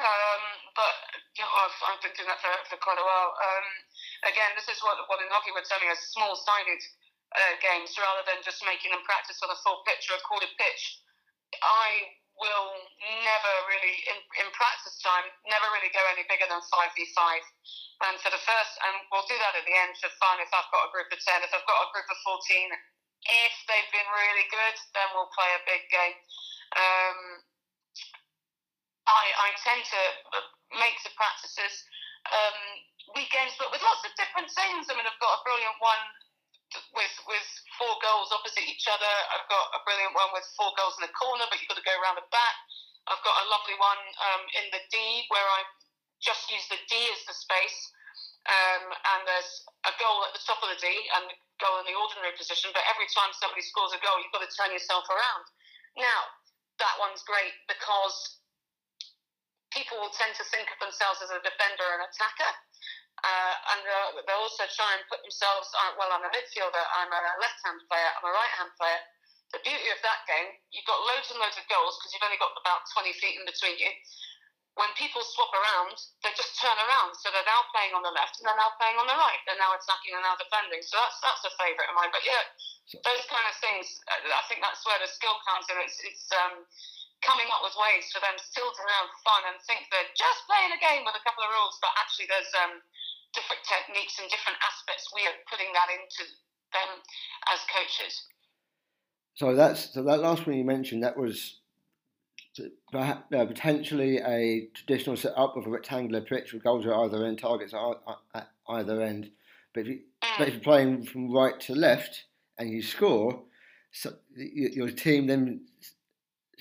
[0.00, 0.42] Um,
[0.74, 0.94] but
[1.36, 3.32] you know, I've, I've been doing that for, for quite a while.
[3.36, 3.68] Um,
[4.26, 6.82] again, this is what what in hockey we're telling us small-sided
[7.32, 10.50] uh, games rather than just making them practice on a full pitch or a quarter
[10.60, 11.02] pitch.
[11.60, 12.72] I will
[13.22, 17.20] never really, in, in practice time, never really go any bigger than 5v5.
[18.08, 20.68] And for the first, and we'll do that at the end for fun if I've
[20.72, 21.44] got a group of 10.
[21.44, 22.72] If I've got a group of 14,
[23.28, 26.16] if they've been really good, then we'll play a big game.
[26.74, 27.18] Um,
[29.06, 30.02] I, I tend to
[30.80, 31.84] make the practices
[32.30, 32.58] um,
[33.16, 34.86] weekends, but with lots of different things.
[34.88, 36.02] I mean, I've got a brilliant one
[36.96, 39.14] with with four goals opposite each other.
[39.34, 41.84] I've got a brilliant one with four goals in the corner, but you've got to
[41.84, 42.56] go around the back.
[43.10, 44.96] I've got a lovely one um, in the D
[45.28, 45.66] where I
[46.22, 47.78] just use the D as the space,
[48.46, 49.52] um, and there's
[49.90, 52.70] a goal at the top of the D and a goal in the ordinary position.
[52.70, 55.44] But every time somebody scores a goal, you've got to turn yourself around.
[55.98, 56.20] Now
[56.80, 58.41] that one's great because
[59.72, 62.52] people will tend to think of themselves as a defender and attacker.
[63.22, 67.12] Uh, and uh, they also try and put themselves, uh, well, I'm a midfielder, I'm
[67.12, 69.00] a left hand player, I'm a right hand player.
[69.54, 72.40] The beauty of that game, you've got loads and loads of goals because you've only
[72.40, 73.92] got about 20 feet in between you.
[74.80, 75.92] When people swap around,
[76.24, 77.12] they just turn around.
[77.20, 79.36] So they're now playing on the left and they're now playing on the right.
[79.44, 80.80] They're now attacking and now defending.
[80.80, 82.08] So that's that's a favourite of mine.
[82.08, 82.40] But yeah,
[83.04, 85.76] those kind of things, uh, I think that's where the skill comes in.
[85.84, 86.64] It's, it's um,
[87.22, 90.74] coming up with ways for them still to have fun and think they're just playing
[90.74, 92.82] a game with a couple of rules, but actually there's um,
[93.32, 95.08] different techniques and different aspects.
[95.14, 96.26] We are putting that into
[96.74, 96.90] them
[97.48, 98.26] as coaches.
[99.34, 101.02] So that's so that last one you mentioned.
[101.02, 101.62] That was
[102.92, 107.72] uh, potentially a traditional setup of a rectangular pitch with goals at either end, targets
[108.34, 109.30] at either end.
[109.72, 110.38] But if, you, mm.
[110.38, 112.24] but if you're playing from right to left
[112.58, 113.42] and you score,
[113.90, 115.62] so your team then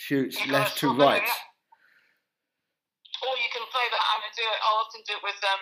[0.01, 1.29] shoots you left to right.
[3.21, 4.01] Or you can play that.
[4.01, 4.59] I do it.
[4.65, 5.61] I'll often do it with um,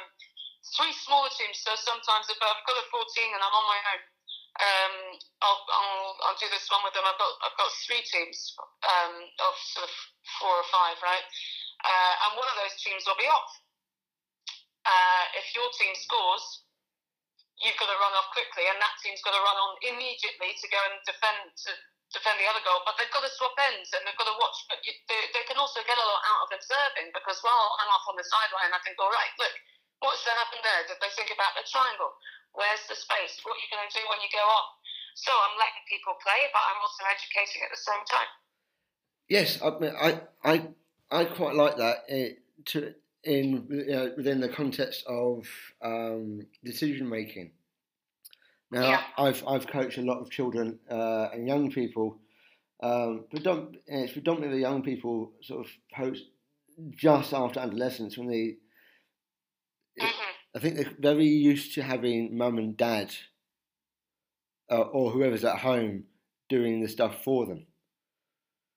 [0.79, 1.59] three smaller teams.
[1.59, 4.01] So sometimes if I've got a 14 and I'm on my own,
[4.59, 4.95] um,
[5.43, 7.03] I'll, I'll, I'll do this one with them.
[7.03, 8.55] I've got I've got three teams
[8.87, 9.93] um, of sort of
[10.39, 11.25] four or five, right?
[11.83, 13.51] Uh, and one of those teams will be off.
[14.87, 16.63] Uh, if your team scores,
[17.59, 20.67] you've got to run off quickly, and that team's got to run on immediately to
[20.71, 21.71] go and defend to
[22.13, 22.81] defend the other goal.
[22.85, 24.57] But they've got to swap ends, and they've got to watch.
[24.69, 27.91] But you, they, they can also get a lot out of observing because while I'm
[27.93, 29.55] off on the sideline, I think, all right, look,
[30.01, 30.81] what's going to happen there?
[30.89, 32.13] Did they think about the triangle?
[32.57, 33.39] Where's the space?
[33.45, 34.65] What are you going to do when you go on?
[35.15, 38.31] So I'm letting people play, but I'm also educating at the same time.
[39.29, 40.09] Yes, I I
[40.41, 40.55] I,
[41.11, 45.45] I quite like that it, eh, to in you know, within the context of
[45.83, 47.51] um, decision making.
[48.71, 49.01] Now, yeah.
[49.17, 52.19] I've I've coached a lot of children uh, and young people.
[52.81, 56.23] Um, predom- it's predominantly the young people, sort of post
[56.95, 58.57] just after adolescence when they
[59.99, 60.29] mm-hmm.
[60.55, 63.13] I think they're very used to having mum and dad
[64.71, 66.05] uh, or whoever's at home
[66.47, 67.65] doing the stuff for them.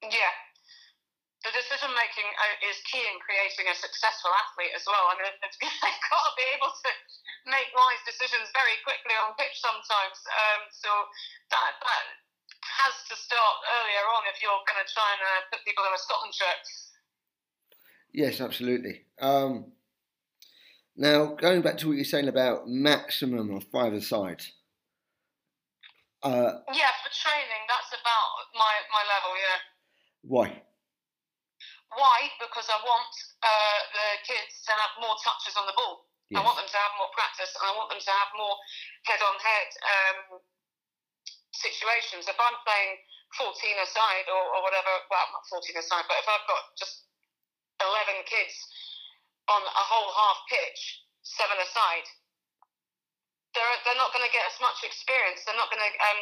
[0.02, 0.34] Yeah.
[1.44, 5.10] The decision making uh, is key in creating a successful athlete as well.
[5.10, 6.90] I mean, they've got to be able to
[7.46, 10.18] make wise decisions very quickly on pitch sometimes.
[10.30, 10.90] Um, so
[11.50, 12.04] that, that
[12.62, 15.92] has to start earlier on if you're going to try and uh, put people in
[15.94, 16.62] a Scotland shirt.
[18.12, 19.08] Yes, absolutely.
[19.18, 19.72] Um,
[20.96, 24.44] now, going back to what you're saying about maximum of five aside.
[26.22, 29.58] Uh, yeah, for training, that's about my, my level, yeah.
[30.22, 30.46] Why?
[31.98, 32.18] Why?
[32.38, 36.06] Because I want uh, the kids to have more touches on the ball.
[36.32, 36.40] Yes.
[36.40, 38.56] I want them to have more practice and I want them to have more
[39.04, 39.68] head on head
[41.52, 42.26] situations.
[42.26, 42.92] If I'm playing
[43.38, 43.52] 14
[43.84, 47.06] aside or, or whatever, well, not 14 aside, but if I've got just
[47.80, 48.54] 11 kids
[49.48, 52.06] on a whole half pitch, seven aside,
[53.52, 55.44] they're, they're not going to get as much experience.
[55.44, 56.20] They're not going to, um,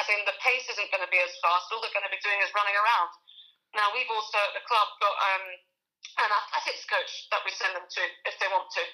[0.00, 1.68] as in the pace isn't going to be as fast.
[1.70, 3.12] All they're going to be doing is running around.
[3.76, 5.44] Now, we've also at the club got um,
[6.24, 8.84] an athletics coach that we send them to if they want to.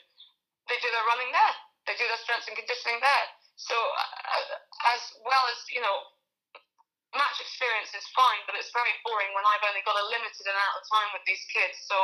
[0.71, 1.55] They do their running there,
[1.91, 3.27] they do their strength and conditioning there.
[3.59, 5.97] So, uh, as well as, you know,
[7.13, 10.75] match experience is fine, but it's very boring when I've only got a limited amount
[10.79, 11.77] of time with these kids.
[11.85, 11.99] So,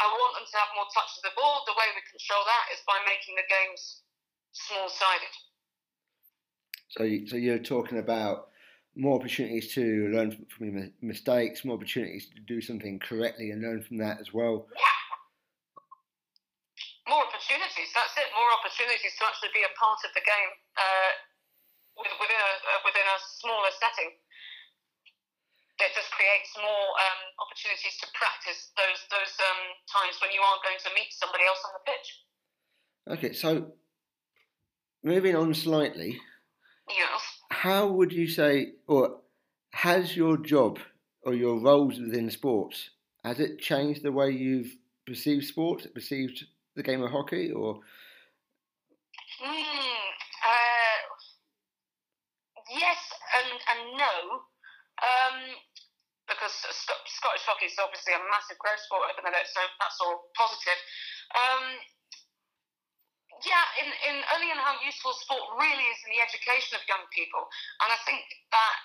[0.00, 1.66] I want them to have more touch of the ball.
[1.66, 4.06] The way we control that is by making the games
[4.54, 5.34] small sided.
[6.88, 8.54] So, you, so you're talking about
[8.96, 13.82] more opportunities to learn from your mistakes, more opportunities to do something correctly and learn
[13.82, 14.66] from that as well.
[14.74, 14.93] Yeah.
[17.44, 17.92] Opportunities.
[17.92, 18.32] That's it.
[18.32, 21.12] More opportunities to actually be a part of the game uh,
[22.00, 24.16] within a uh, within a smaller setting.
[25.76, 29.60] It just creates more um, opportunities to practice those those um,
[29.92, 32.08] times when you are going to meet somebody else on the pitch.
[33.12, 33.76] Okay, so
[35.04, 36.16] moving on slightly,
[36.88, 37.20] Yes.
[37.52, 39.20] how would you say, or
[39.76, 40.78] has your job
[41.20, 42.88] or your roles within sports,
[43.22, 44.72] has it changed the way you've
[45.06, 47.80] perceived sport, perceived the game of hockey, or
[49.42, 50.04] Mm,
[50.46, 50.98] uh,
[52.70, 53.00] yes
[53.36, 54.14] and, and no.
[55.02, 55.36] Um,
[56.24, 60.00] because Sc- Scottish hockey is obviously a massive growth sport at the minute, so that's
[60.00, 60.80] all positive.
[61.36, 61.64] Um,
[63.44, 67.04] yeah, in, in early and how useful sport really is in the education of young
[67.12, 67.44] people.
[67.84, 68.76] And I think that,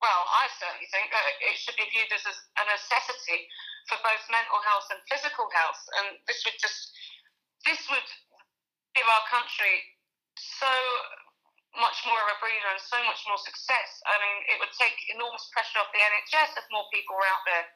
[0.00, 3.44] well, I certainly think that it should be viewed as a necessity
[3.90, 5.82] for both mental health and physical health.
[6.00, 6.94] And this would just,
[7.66, 8.08] this would
[8.94, 9.74] give our country
[10.36, 10.70] so
[11.74, 13.98] much more of a breather and so much more success.
[14.06, 17.42] I mean, it would take enormous pressure off the NHS if more people were out
[17.50, 17.66] there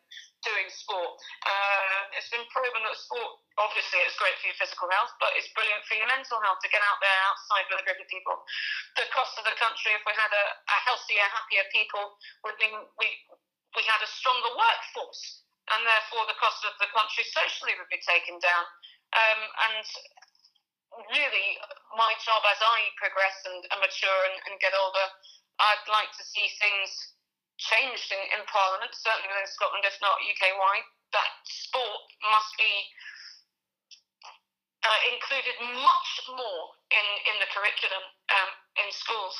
[0.46, 1.18] doing sport.
[1.42, 5.51] Uh, it's been proven that sport, obviously, it's great for your physical health, but it's
[5.51, 8.38] brilliant for your mental health to get out there outside with a group of people.
[8.94, 12.14] The cost of the country, if we had a, a healthier, happier people,
[12.46, 13.09] would mean we
[13.77, 18.01] we had a stronger workforce, and therefore the cost of the country socially would be
[18.01, 18.64] taken down.
[19.16, 19.87] Um, and
[21.12, 21.49] really,
[21.97, 25.07] my job as I progress and, and mature and, and, get older,
[25.61, 26.90] I'd like to see things
[27.59, 30.87] changed in, in Parliament, certainly within Scotland, if not UK wide.
[31.16, 32.73] That sport must be
[34.85, 38.51] uh, included much more in, in the curriculum um,
[38.85, 39.37] in schools.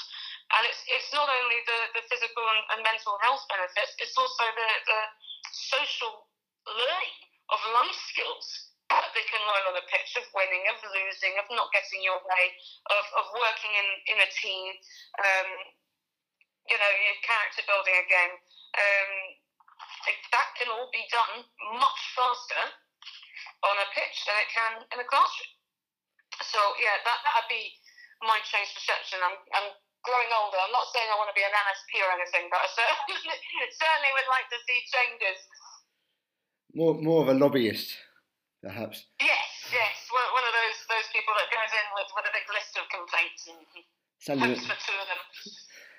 [0.57, 4.45] And it's, it's not only the, the physical and, and mental health benefits, it's also
[4.49, 5.01] the, the
[5.53, 6.25] social
[6.65, 7.19] learning
[7.53, 8.68] of life skills
[9.09, 12.21] that they can learn on the pitch of winning, of losing, of not getting your
[12.21, 12.45] way,
[12.93, 14.77] of, of working in, in a team,
[15.17, 15.49] um,
[16.69, 18.37] you know, your character building again.
[18.77, 19.13] Um,
[20.37, 21.41] that can all be done
[21.81, 22.65] much faster
[23.65, 25.57] on a pitch than it can in a classroom.
[26.45, 27.73] So, yeah, that that'd be
[28.21, 29.25] my change perception.
[29.25, 29.69] I'm, I'm
[30.05, 30.61] growing older.
[30.61, 33.17] I'm not saying I want to be an MSP or anything, but I certainly,
[33.81, 35.39] certainly would like to see changes.
[36.77, 37.97] More, more of a lobbyist
[38.63, 39.07] perhaps.
[39.21, 42.47] Yes, yes, one, one of those those people that goes in with, with a big
[42.51, 43.61] list of complaints and
[44.19, 45.23] standing, hopes for two of them.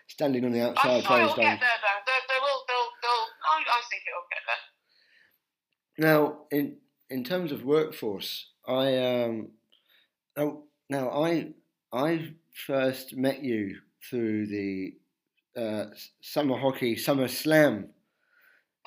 [0.07, 0.99] Standing on the outside.
[0.99, 1.99] I'm sure it'll get there though.
[2.05, 2.59] They, they will.
[2.67, 2.89] They'll.
[3.01, 3.27] They'll.
[3.45, 4.63] I, I think it'll get there.
[5.99, 6.19] Now,
[6.51, 6.77] in
[7.09, 9.51] in terms of workforce, I um,
[10.37, 11.53] oh, now I
[11.93, 12.33] I
[12.65, 13.77] first met you
[14.09, 14.93] through the
[15.57, 15.85] uh,
[16.21, 17.89] summer hockey summer slam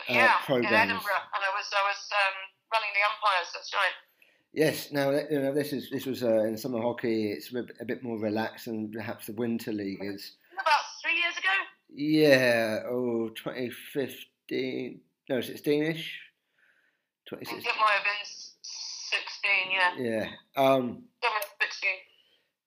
[0.08, 0.72] uh, yeah, programs.
[0.72, 2.37] in Edinburgh, and I was I was um,
[2.72, 3.50] running the umpires.
[3.52, 3.96] That's right.
[4.52, 4.92] Yes.
[4.92, 7.32] Now, you know, this is this was uh, in summer hockey.
[7.32, 10.37] It's a bit more relaxed than perhaps the winter league is.
[10.54, 11.54] About three years ago.
[11.94, 12.82] Yeah.
[12.88, 15.00] Oh, 2015.
[15.28, 16.06] No, 16ish.
[17.28, 17.58] 2016.
[17.58, 19.50] It might have been 16.
[19.72, 20.26] Yeah.
[20.56, 20.62] Yeah.
[20.62, 21.04] Um.
[21.61, 21.90] 16.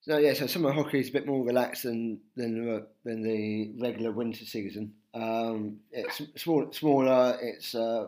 [0.02, 3.72] So yeah, so summer hockey is a bit more relaxed than than uh, than the
[3.80, 4.94] regular winter season.
[5.16, 7.40] Um, it's small, smaller.
[7.42, 8.08] It's uh,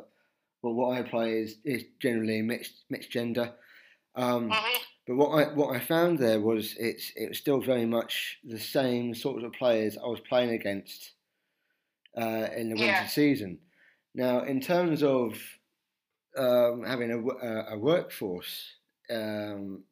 [0.62, 3.54] well, what I play is, is generally mixed mixed gender.
[4.16, 4.78] Um, mm-hmm.
[5.08, 8.60] But what I what I found there was it's it was still very much the
[8.60, 11.12] same sorts of players I was playing against
[12.18, 13.08] uh, in the winter yeah.
[13.08, 13.60] season.
[14.14, 15.40] Now, in terms of
[16.38, 18.74] um, having a, a workforce,
[19.10, 19.84] um,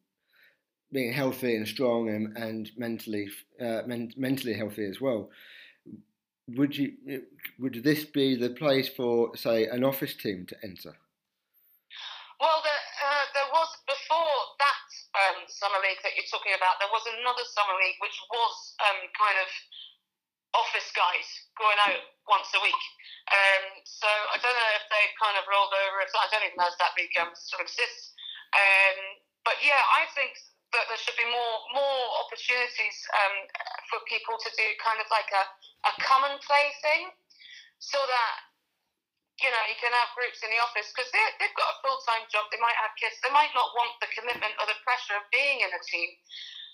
[0.92, 3.28] being healthy and strong and, and mentally
[3.60, 5.30] uh, men- mentally healthy as well,
[6.54, 6.94] would you
[7.58, 10.94] would this be the place for say an office team to enter?
[12.38, 16.76] Well, the, uh, there was before that um, summer league that you're talking about.
[16.78, 19.48] There was another summer league which was um, kind of
[20.52, 22.82] office guys going out once a week.
[23.32, 25.96] Um, so I don't know if they've kind of rolled over.
[26.04, 28.12] I don't even know if that league um, still exists.
[28.52, 28.98] Um,
[29.42, 30.36] but yeah, I think
[30.74, 33.34] that there should be more more opportunities um,
[33.90, 35.44] for people to do kind of like a
[35.86, 37.14] a common play thing
[37.78, 38.34] so that
[39.38, 42.48] you know you can have groups in the office because they've got a full-time job
[42.50, 45.62] they might have kids they might not want the commitment or the pressure of being
[45.62, 46.10] in a team.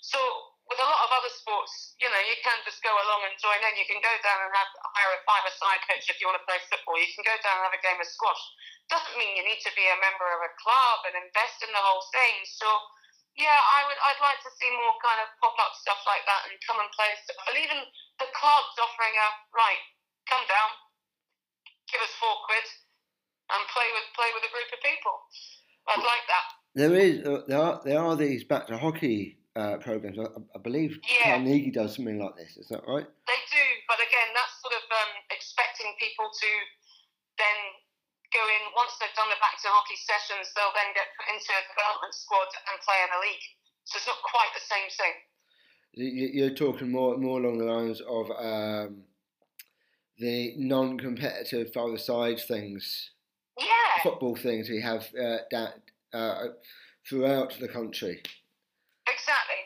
[0.03, 0.19] So
[0.67, 3.59] with a lot of other sports you know you can just go along and join
[3.61, 3.77] in.
[3.77, 6.57] You can go down and have hire a five-a-side pitch if you want to play
[6.71, 6.97] football.
[6.97, 8.43] You can go down and have a game of squash.
[8.89, 11.83] Doesn't mean you need to be a member of a club and invest in the
[11.83, 12.35] whole thing.
[12.47, 12.67] So
[13.37, 13.99] yeah, I would.
[13.99, 16.89] I'd like to see more kind of pop up stuff like that and come and
[16.93, 17.39] play stuff.
[17.49, 17.79] And even
[18.21, 19.27] the clubs offering a
[19.57, 19.83] right,
[20.29, 20.69] come down,
[21.89, 22.67] give us four quid,
[23.57, 25.15] and play with play with a group of people.
[25.89, 26.45] I'd like that.
[26.77, 30.17] There is uh, there are there are these back to hockey uh, programs.
[30.17, 31.37] I, I believe Yeah.
[31.37, 32.57] Carnegie does something like this.
[32.57, 33.05] Is that right?
[33.05, 36.49] They do, but again, that's sort of um, expecting people to
[37.37, 37.57] then
[38.33, 40.49] go in once they've done the back to hockey sessions.
[40.57, 43.45] They'll then get put into a development squad and play in the league.
[43.85, 45.15] So it's not quite the same thing.
[45.93, 49.05] You- You're talking more more along the lines of um,
[50.17, 53.11] the non-competitive father side things,
[53.57, 55.73] Yeah, football things we have uh, down,
[56.13, 56.57] uh,
[57.07, 58.21] throughout the country.
[59.05, 59.61] exactly.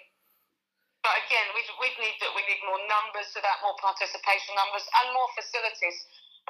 [1.03, 4.83] But again, we we need that we need more numbers to that, more participation numbers,
[4.83, 5.97] and more facilities.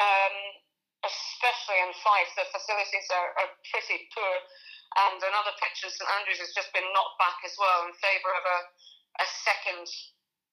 [0.01, 0.35] Um,
[1.67, 4.35] especially in Fife, the facilities are, are pretty poor.
[5.11, 8.31] And another pitch in St Andrews has just been knocked back as well in favour
[8.31, 8.59] of a,
[9.19, 9.83] a second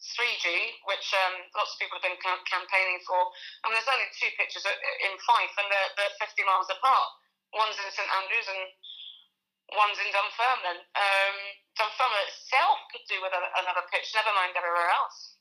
[0.03, 0.47] 3G,
[0.91, 3.31] which um, lots of people have been cam- campaigning for.
[3.63, 7.09] And there's only two pitches in Fife, and they're, they're 50 miles apart.
[7.55, 8.63] One's in St Andrews and
[9.79, 10.83] one's in Dunfermline.
[10.99, 11.37] Um,
[11.79, 15.39] Dunfermline itself could do with a, another pitch, never mind everywhere else.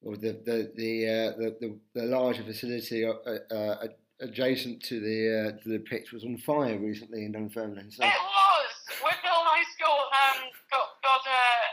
[0.00, 3.16] Or the the the uh, the, the, the larger facility uh,
[3.50, 3.88] uh,
[4.20, 7.90] adjacent to the uh, to the pitch was on fire recently in Dunfermline.
[7.92, 8.72] So It was.
[9.02, 10.38] Woodmill High School um,
[10.72, 11.64] got got uh,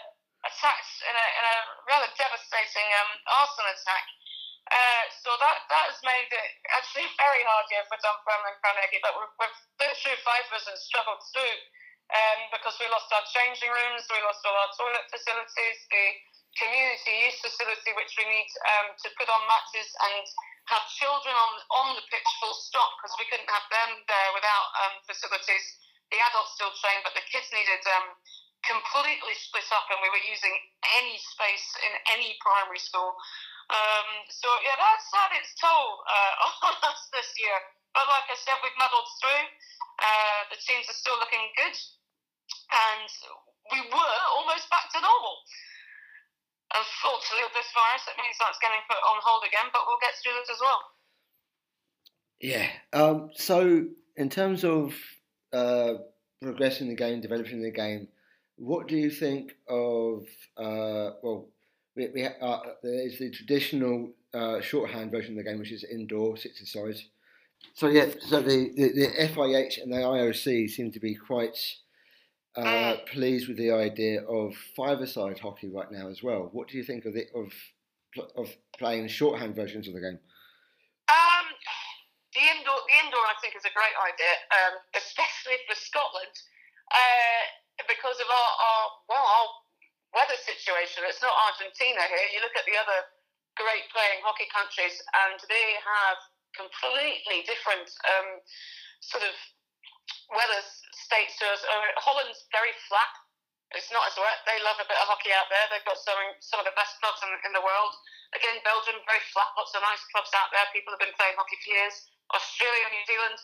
[0.43, 4.05] attacked in a, in a rather devastating um, arson attack.
[4.63, 9.03] Uh, so that that has made it actually very hard here for Dunfermline Carnegie.
[9.03, 11.57] But we've, we've lit through Fifers and struggled through
[12.11, 16.05] um, because we lost our changing rooms, we lost all our toilet facilities, the
[16.59, 20.25] community use facility which we need um, to put on matches and
[20.71, 21.51] have children on
[21.83, 25.65] on the pitch full stop because we couldn't have them there without um, facilities.
[26.11, 28.13] The adults still trained, but the kids needed um,
[28.63, 30.53] completely split up, and we were using
[30.99, 33.11] any space in any primary school.
[33.71, 36.33] Um, so yeah, that's had its toll uh,
[36.71, 37.57] on us this year.
[37.91, 39.45] But like I said, we've muddled through.
[40.01, 41.77] Uh, the teams are still looking good,
[42.73, 43.09] and
[43.69, 45.37] we were almost back to normal.
[46.73, 50.13] Unfortunately, with this virus, it means that's getting put on hold again, but we'll get
[50.17, 50.81] through this as well.
[52.41, 52.67] yeah.
[52.91, 53.85] Um, so
[54.17, 54.93] in terms of
[55.53, 55.93] uh,
[56.41, 58.07] progressing the game, developing the game,
[58.57, 60.25] what do you think of?
[60.57, 61.47] Uh, well,
[61.95, 65.83] we, we uh, there is the traditional uh, shorthand version of the game, which is
[65.83, 66.95] indoor, six aside.
[67.73, 71.57] So yeah, so the, the, the FIH and the IOC seem to be quite
[72.55, 76.49] uh, pleased with the idea of five-a-side hockey right now as well.
[76.51, 77.51] What do you think of the of
[78.37, 80.19] of playing shorthand versions of the game?
[81.09, 81.45] Um,
[82.37, 86.35] the indoor, the indoor, I think, is a great idea, um, especially for Scotland,
[86.93, 87.41] uh,
[87.89, 89.47] because of our, our well, our
[90.13, 91.01] weather situation.
[91.09, 92.27] It's not Argentina here.
[92.37, 92.99] You look at the other
[93.57, 96.21] great playing hockey countries, and they have
[96.53, 98.37] completely different um,
[99.01, 99.33] sort of
[100.33, 100.61] weather
[100.93, 101.61] states to us.
[101.63, 103.11] Uh, Holland's very flat.
[103.73, 104.45] It's not as wet.
[104.45, 105.65] They love a bit of hockey out there.
[105.73, 107.93] They've got some some of the best clubs in, in the world.
[108.37, 109.49] Again, Belgium very flat.
[109.57, 110.65] Lots of nice clubs out there.
[110.73, 111.95] People have been playing hockey for years.
[112.33, 113.37] Australia, New Zealand,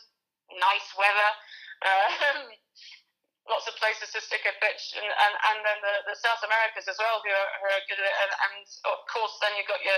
[0.58, 1.30] nice weather.
[1.80, 2.52] Um,
[3.48, 6.84] lots of places to stick a pitch, and, and, and then the, the South Americas
[6.92, 8.16] as well, who are, who are good at it.
[8.20, 9.96] And, and of course, then you've got your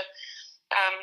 [0.71, 0.97] um,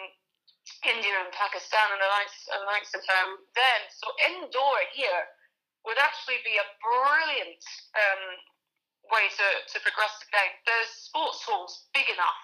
[0.88, 3.80] India and Pakistan and the likes, and the likes of um, them.
[3.92, 5.20] So indoor here
[5.86, 7.62] would actually be a brilliant
[7.96, 8.24] um,
[9.08, 10.52] way to, to progress the game.
[10.68, 12.42] There's sports halls big enough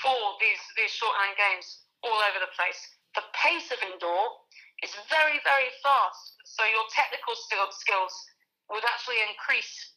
[0.00, 2.78] for these, these shorthand games all over the place.
[3.16, 4.44] The pace of indoor
[4.80, 6.36] is very, very fast.
[6.44, 8.16] So your technical skills
[8.70, 9.92] would actually increase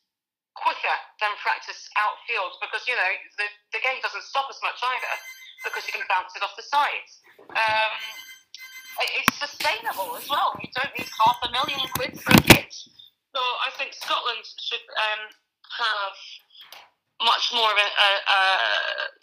[0.55, 5.13] quicker than practice outfield because, you know, the, the game doesn't stop as much either
[5.67, 7.11] because you can bounce it off the sides.
[7.51, 7.93] Um,
[8.99, 10.55] it's sustainable as well.
[10.61, 12.87] You don't need half a million quid for a pitch.
[13.35, 15.21] So I think Scotland should um,
[15.79, 16.15] have
[17.23, 18.41] much more of a, a, a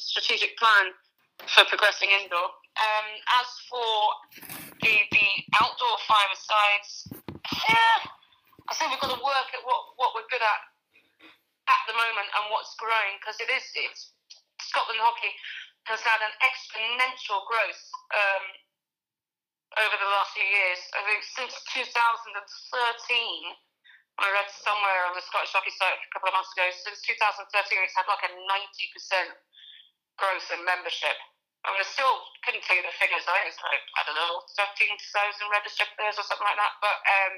[0.01, 0.93] strategic plan
[1.49, 2.53] for progressing indoor.
[2.73, 3.09] Um,
[3.41, 3.93] as for
[4.81, 5.29] the, the
[5.61, 6.91] outdoor five sides,
[7.69, 8.09] yeah,
[8.69, 10.61] I think we've got to work at what, what we're good at
[11.69, 14.13] at the moment and what's growing because it is it's
[14.59, 15.31] Scotland hockey
[15.87, 17.83] has had an exponential growth
[18.15, 18.45] um,
[19.81, 20.81] over the last few years.
[20.93, 22.33] I think since 2013,
[24.21, 26.69] I read somewhere on the Scottish hockey site a couple of months ago.
[26.69, 27.49] Since 2013,
[27.81, 29.33] it's had like a 90%
[30.21, 31.17] growth in membership.
[31.65, 32.11] I mean, I still
[32.43, 33.23] couldn't tell you the figures.
[33.25, 34.99] I think it's like I don't know, 13,000
[35.49, 36.75] registered players or something like that.
[36.83, 37.35] But um,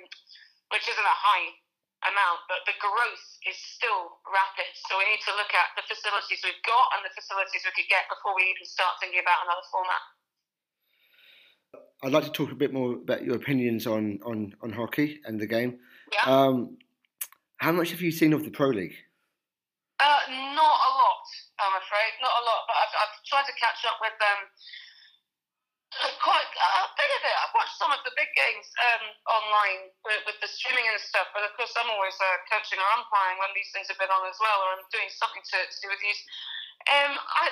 [0.73, 1.53] which isn't a high
[2.09, 4.69] amount, but the growth is still rapid.
[4.89, 7.89] So we need to look at the facilities we've got and the facilities we could
[7.93, 10.05] get before we even start thinking about another format.
[12.05, 15.41] I'd like to talk a bit more about your opinions on on, on hockey and
[15.41, 15.81] the game.
[16.13, 16.29] Yeah.
[16.29, 16.77] Um,
[17.57, 18.93] how much have you seen of the Pro League?
[19.97, 21.25] Uh, not a lot,
[21.65, 22.13] I'm afraid.
[22.21, 24.39] Not a lot, but I've, I've tried to catch up with them.
[25.95, 27.37] Um, quite a bit of it.
[27.41, 31.31] I've watched some of the big games um, online with, with, the streaming and stuff,
[31.31, 34.27] but of course, I'm always uh, coaching or umpiring when these things have been on
[34.27, 36.21] as well, or I'm doing something to, to do with these.
[36.91, 37.49] Um, I.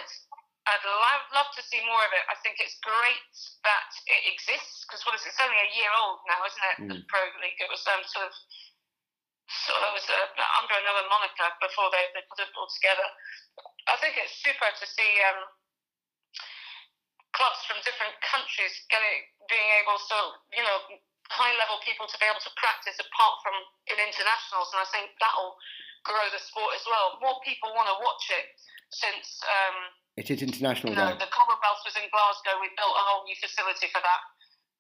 [0.63, 2.23] I'd love, love to see more of it.
[2.31, 3.35] I think it's great
[3.67, 5.35] that it exists because what is it?
[5.35, 6.77] It's only a year old now, isn't it?
[6.87, 7.03] Mm.
[7.11, 7.59] Pro League.
[7.59, 8.35] It was um, sort of
[9.67, 13.05] sort of was uh, under another moniker before they, they put it all together.
[13.91, 15.51] I think it's super to see um,
[17.35, 20.19] clubs from different countries getting being able to
[20.55, 20.79] you know
[21.27, 23.57] high level people to be able to practice apart from
[23.91, 25.59] in internationals, and I think that'll
[26.07, 27.19] grow the sport as well.
[27.19, 28.47] More people want to watch it
[28.95, 29.43] since.
[29.43, 30.93] Um, it is international.
[30.93, 32.61] You know, the Commonwealth was in Glasgow.
[32.61, 34.23] We built a whole new facility for that.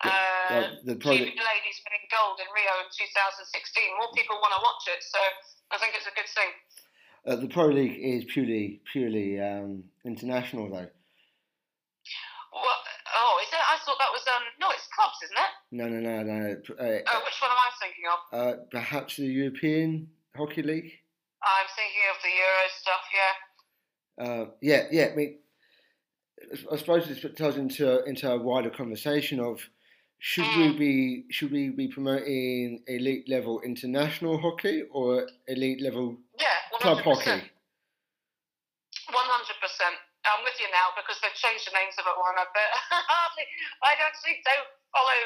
[0.02, 1.38] Uh, the, project...
[1.38, 3.46] ladies winning gold in Rio in 2016.
[4.02, 5.20] More people want to watch it, so
[5.70, 6.50] I think it's a good thing.
[7.22, 10.90] Uh, the Pro League is purely purely um, international, though.
[12.50, 12.80] What?
[13.14, 13.62] Oh, is it?
[13.62, 14.42] I thought that was um.
[14.58, 15.52] No, it's clubs, isn't it?
[15.70, 16.50] No, no, no, no.
[16.74, 18.18] Uh, oh, which one am I thinking of?
[18.34, 20.90] Uh, perhaps the European Hockey League.
[21.42, 23.06] I'm thinking of the Euro stuff.
[23.14, 23.34] Yeah.
[24.22, 25.08] Uh, yeah, yeah.
[25.12, 25.38] I mean,
[26.70, 29.60] I suppose this ties into into a wider conversation of
[30.20, 36.46] should we be should we be promoting elite level international hockey or elite level yeah,
[36.78, 37.30] club hockey?
[39.10, 39.96] One hundred percent.
[40.22, 42.70] I'm with you now because they've changed the names of it one a bit.
[43.82, 45.18] I actually don't follow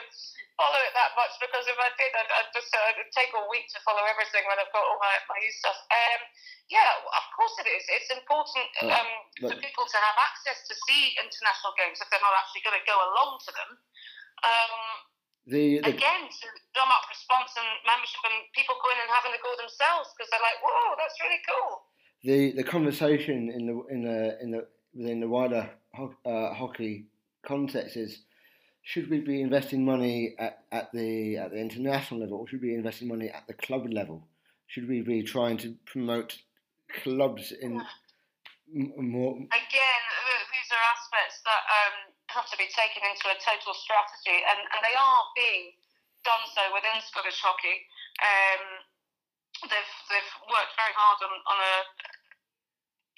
[0.56, 3.44] follow it that much because if I did, I'd, I'd just uh, it'd take a
[3.52, 5.76] week to follow everything when I've got all my, my new stuff.
[5.92, 6.20] Um,
[6.72, 7.84] yeah, of course it is.
[7.92, 9.10] It's important oh, um,
[9.52, 12.86] for people to have access to see international games if they're not actually going to
[12.88, 13.70] go along to them.
[14.40, 14.74] Um,
[15.46, 19.42] the, the, again to drum up response and membership and people going and having to
[19.44, 21.86] go themselves because they're like, whoa, that's really cool.
[22.24, 24.66] The the conversation in the in the in the
[24.96, 27.06] within the wider ho- uh, hockey
[27.44, 28.22] context is
[28.82, 32.68] should we be investing money at, at the at the international level, or should we
[32.68, 34.22] be investing money at the club level?
[34.68, 36.38] Should we be trying to promote
[37.02, 37.82] clubs in
[38.70, 39.34] more?
[39.34, 40.02] Again,
[40.54, 41.96] these are aspects that um,
[42.30, 45.74] have to be taken into a total strategy, and, and they are being
[46.22, 47.90] done so within Scottish hockey.
[48.22, 48.86] Um,
[49.66, 51.74] they've they've worked very hard on, on a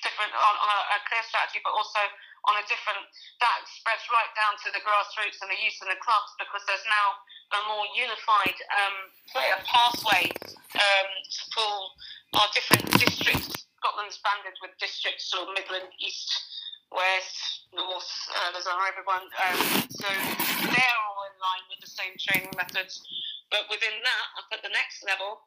[0.03, 2.01] different on, on a, a clear strategy, but also
[2.47, 3.03] on a different
[3.43, 6.87] that spreads right down to the grassroots and the youth and the clubs because there's
[6.87, 7.07] now
[7.55, 8.97] a more unified um,
[9.33, 10.25] player pathway
[10.79, 11.79] um, to pull
[12.39, 13.67] our different districts.
[13.79, 16.35] Scotland's banded with districts, so Midland, East,
[16.91, 18.11] West, North.
[18.35, 19.23] Uh, there's our everyone.
[19.23, 20.09] Um, so
[20.67, 23.01] they're all in line with the same training methods.
[23.55, 25.47] But within that, up at the next level,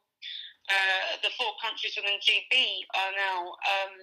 [0.70, 3.94] uh, the four countries within GB are now um,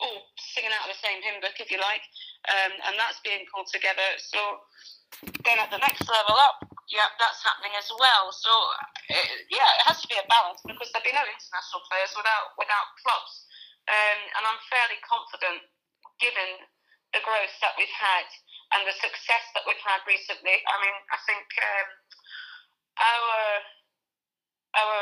[0.00, 2.02] all singing out of the same hymn book, if you like,
[2.48, 4.16] um, and that's being pulled together.
[4.18, 4.40] So
[5.44, 8.32] then at the next level up, yeah, that's happening as well.
[8.34, 8.50] So
[9.12, 12.56] it, yeah, it has to be a balance because there'd be no international players without
[12.58, 13.32] without clubs,
[13.86, 15.68] um, and I'm fairly confident,
[16.18, 16.66] given
[17.14, 18.26] the growth that we've had
[18.74, 20.62] and the success that we've had recently.
[20.62, 21.88] I mean, I think um,
[22.98, 23.34] our
[24.70, 24.98] our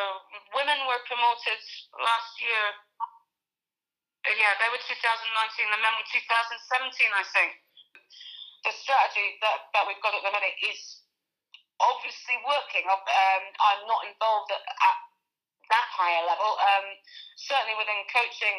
[0.57, 1.61] women were promoted
[2.01, 2.64] last year
[4.37, 7.51] yeah, they were 2019, the men were 2017, I think.
[8.66, 11.07] The strategy that, that we've got at the minute is
[11.79, 12.85] obviously working.
[12.91, 14.99] Um, I'm not involved at, at
[15.70, 16.59] that higher level.
[16.59, 16.87] Um,
[17.39, 18.57] certainly within coaching,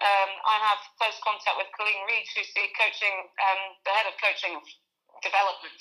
[0.00, 4.16] um, I have close contact with Colleen Reid, who's the coaching, um, the head of
[4.16, 4.56] coaching
[5.20, 5.80] development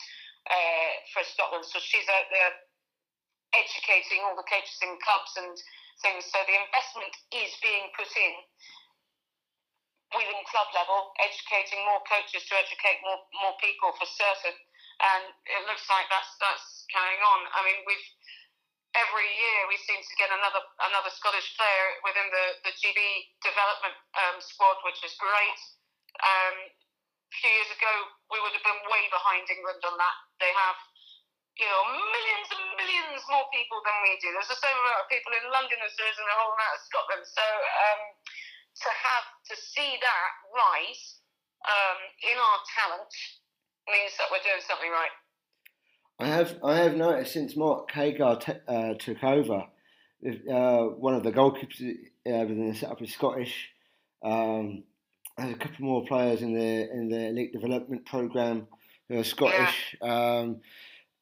[0.50, 1.64] uh, for Scotland.
[1.64, 2.52] So she's out there
[3.56, 5.56] educating all the coaches in clubs and
[6.04, 6.28] things.
[6.30, 8.34] So the investment is being put in
[10.14, 14.58] within club level, educating more coaches to educate more more people for certain.
[15.00, 17.40] And it looks like that's that's carrying on.
[17.54, 18.08] I mean, we've
[18.98, 23.00] every year we seem to get another another Scottish player within the the GB
[23.46, 25.60] development um, squad, which is great.
[26.26, 26.56] Um,
[27.30, 27.94] a few years ago,
[28.34, 30.18] we would have been way behind England on that.
[30.42, 30.78] They have,
[31.62, 34.34] you know, millions and millions more people than we do.
[34.34, 36.74] There's the same amount of people in London as there is in the whole amount
[36.74, 37.24] of Scotland.
[37.30, 37.46] So.
[37.46, 38.02] Um,
[38.76, 41.20] to have to see that rise
[41.66, 43.14] um, in our talent
[43.88, 45.16] means that we're doing something right.
[46.20, 49.64] I have I have noticed since Mark Hager t- uh, took over,
[50.52, 53.70] uh, one of the goalkeepers uh, within the setup is Scottish.
[54.22, 54.84] Um,
[55.38, 58.68] there's a couple more players in the in the elite development program
[59.08, 59.96] who are Scottish.
[60.02, 60.42] Yeah.
[60.44, 60.60] Um,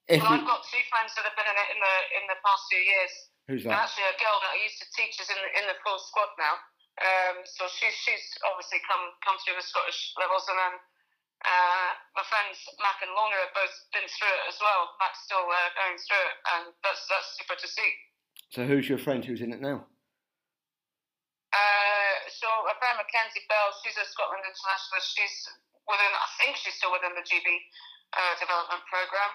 [0.09, 0.33] well.
[0.33, 2.81] I've got two friends that have been in it in the in the past few
[2.81, 3.13] years.
[3.47, 3.85] Who's that?
[3.85, 6.33] actually, a girl that I used to teach is in the, in the full squad
[6.35, 6.57] now.
[6.97, 10.73] Um, so she's she's obviously come come through the Scottish levels, and then
[11.45, 14.97] uh, my friends Mac and Lorna have both been through it as well.
[14.97, 17.91] Mac's still uh, going through it, and that's that's super to see.
[18.49, 19.85] So who's your friend who's in it now?
[21.53, 24.99] Uh, so my friend Mackenzie Bell, she's a Scotland international.
[25.01, 25.35] She's
[25.87, 27.47] within, I think she's still within the GB
[28.13, 29.31] uh, development program.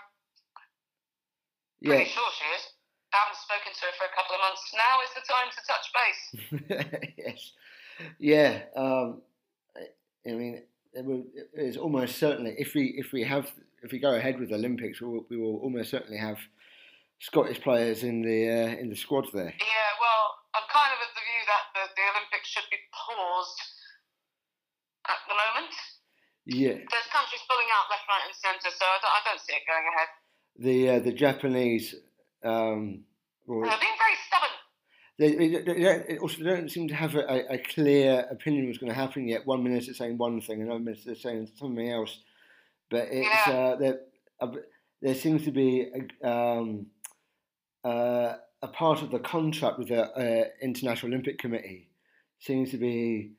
[1.81, 1.99] Yeah.
[1.99, 2.65] Pretty sure she is.
[3.13, 4.65] I haven't spoken to her for a couple of months.
[4.73, 6.23] Now is the time to touch base.
[7.19, 7.53] yes.
[8.19, 8.63] Yeah.
[8.75, 9.23] Um,
[10.27, 10.63] I mean,
[10.95, 13.51] it will, it's almost certainly if we if we have
[13.83, 16.39] if we go ahead with the Olympics, we will, we will almost certainly have
[17.21, 19.53] Scottish players in the uh, in the squad there.
[19.53, 23.61] Yeah, well, I'm kind of of the view that the, the Olympics should be paused
[25.09, 25.75] at the moment.
[26.47, 26.79] Yeah.
[26.83, 29.63] There's countries pulling out left, right, and centre, so I don't, I don't see it
[29.67, 30.11] going ahead.
[30.59, 31.95] The uh, the Japanese.
[32.45, 33.05] Um,
[33.47, 34.51] well, They're being very stubborn.
[35.18, 38.93] they, they, they don't, also don't seem to have a, a clear opinion what's going
[38.93, 39.47] to happen yet.
[39.47, 42.18] One minute they're saying one thing, another minute they're saying something else.
[42.90, 43.53] But it's Yeah.
[43.53, 44.01] uh, there,
[44.40, 44.53] uh,
[45.01, 45.86] there seems to be
[46.22, 46.86] a, um,
[47.84, 51.88] uh, a part of the contract with the uh, International Olympic Committee
[52.38, 53.32] seems to be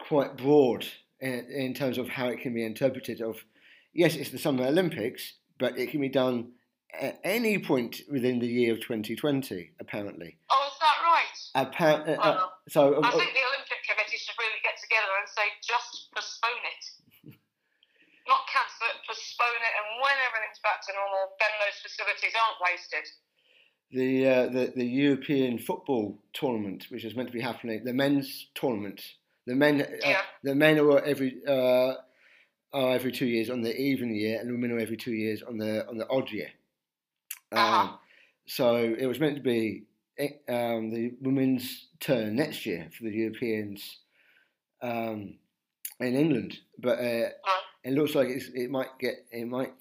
[0.00, 0.86] quite broad
[1.20, 3.20] in, in terms of how it can be interpreted.
[3.20, 3.44] Of
[3.92, 6.52] yes, it's the Summer Olympics, but it can be done
[6.98, 9.72] at any point within the year of 2020.
[9.80, 10.36] Apparently.
[10.50, 11.36] Oh, is that right?
[11.54, 15.12] Appa- uh, uh, so uh, I uh, think the Olympic Committee should really get together
[15.18, 17.34] and say just postpone it.
[18.28, 22.60] Not cancel it, postpone it, and when everything's back to normal, then those facilities aren't
[22.60, 23.06] wasted.
[23.90, 28.48] the, uh, the the European football tournament, which is meant to be happening, the men's
[28.54, 29.00] tournament.
[29.46, 30.20] The men, uh, Yeah.
[30.42, 31.94] the men are every uh,
[32.74, 35.42] are every two years on the even year, and the women are every two years
[35.42, 36.50] on the on the odd year.
[37.52, 37.96] Um, Uh-huh.
[38.46, 39.84] So it was meant to be
[40.48, 43.98] um, the women's turn next year for the Europeans
[44.82, 45.38] um,
[46.00, 47.64] in England, but uh, Right.
[47.84, 49.76] it looks like it's, it might get it might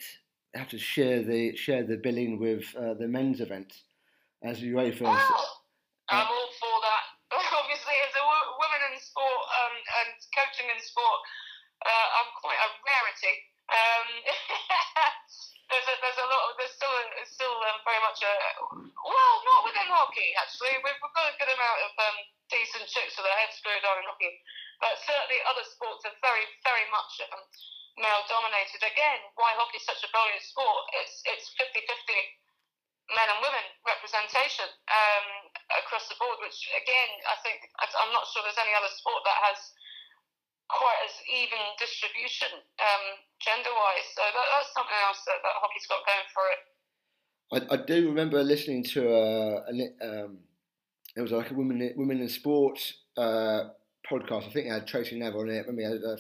[0.53, 3.72] have to share the share the billing with uh, the men's event
[4.43, 5.01] as UEFA.
[5.01, 5.63] Well,
[6.09, 7.03] I'm all for that.
[7.61, 8.24] Obviously, as a
[8.59, 11.20] woman in sport um, and coaching in sport,
[11.86, 13.36] uh, I'm quite a rarity.
[13.70, 14.07] Um,
[15.70, 16.41] there's a there's a lot.
[16.47, 16.66] Of, there's still a,
[17.28, 18.34] it's still um, very much a
[19.04, 20.80] well, not within hockey actually.
[20.80, 22.18] We've, we've got a good amount of um,
[22.48, 24.32] decent chicks with their heads screwed on in hockey,
[24.80, 27.44] but certainly other sports are very very much um,
[28.00, 28.80] male dominated.
[28.80, 30.88] Again, why hockey's such a brilliant sport?
[31.04, 31.84] It's it's 50-50
[33.12, 35.28] men and women representation um,
[35.84, 39.36] across the board, which again, I think I'm not sure there's any other sport that
[39.52, 39.60] has
[40.68, 43.06] quite as even distribution um,
[43.40, 44.08] gender wise.
[44.16, 46.62] So that, that's something else that, that hockey's got going for it.
[47.52, 50.38] I, I do remember listening to a, a um,
[51.16, 53.66] it was like a women women in sports uh,
[54.10, 54.48] podcast.
[54.48, 55.66] I think it had Tracey Neville on it.
[55.68, 56.18] Maybe had a, uh,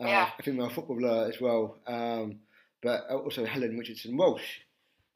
[0.00, 0.30] Yeah.
[0.38, 2.40] a female footballer as well, um,
[2.82, 4.60] but also Helen Richardson Walsh.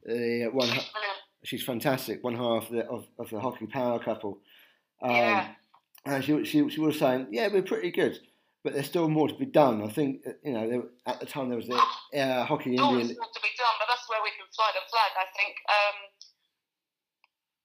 [0.05, 0.85] The one, She's
[1.45, 2.23] she's fantastic.
[2.23, 4.39] One half of the, of, of the hockey power couple.
[5.03, 5.49] Um, Yeah.
[6.05, 8.19] And she, she, she was saying, yeah, we're pretty good,
[8.65, 9.83] but there's still more to be done.
[9.83, 13.15] I think, uh, you know, there, at the time there was the uh, Hockey always
[13.15, 13.23] India.
[13.23, 15.13] more to be done, but that's where we can fly the flag.
[15.15, 15.99] I think um,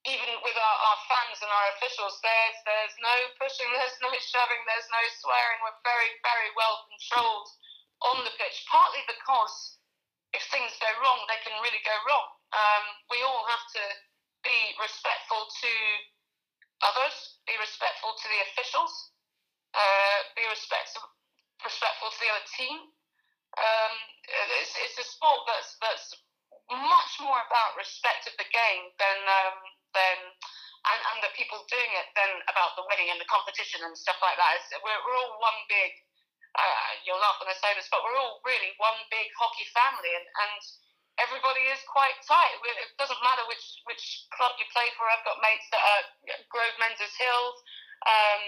[0.05, 4.61] even with our, our fans and our officials, there's there's no pushing, there's no shoving,
[4.69, 5.59] there's no swearing.
[5.65, 7.49] We're very very well controlled
[8.13, 9.79] on the pitch, partly because
[10.35, 12.27] if things go wrong, they can really go wrong.
[12.53, 13.83] Um, we all have to
[14.43, 15.73] be respectful to
[16.83, 19.12] others, be respectful to the officials,
[19.73, 21.03] uh, be respectful
[21.65, 22.77] respectful to the other team
[23.53, 23.93] um,
[24.61, 26.07] it's, it's a sport that's that's
[26.71, 29.57] much more about respect of the game than um,
[29.93, 30.17] than
[30.83, 34.19] and, and the people doing it than about the winning and the competition and stuff
[34.19, 34.59] like that.
[34.59, 35.91] It's, we're, we're all one big.
[36.53, 40.13] Uh, you'll laugh when I say this, but we're all really one big hockey family,
[40.13, 40.61] and, and
[41.17, 42.61] everybody is quite tight.
[42.61, 45.05] It doesn't matter which which club you play for.
[45.09, 46.03] I've got mates that are
[46.53, 47.45] Grove Menzieshill.
[48.03, 48.43] Um,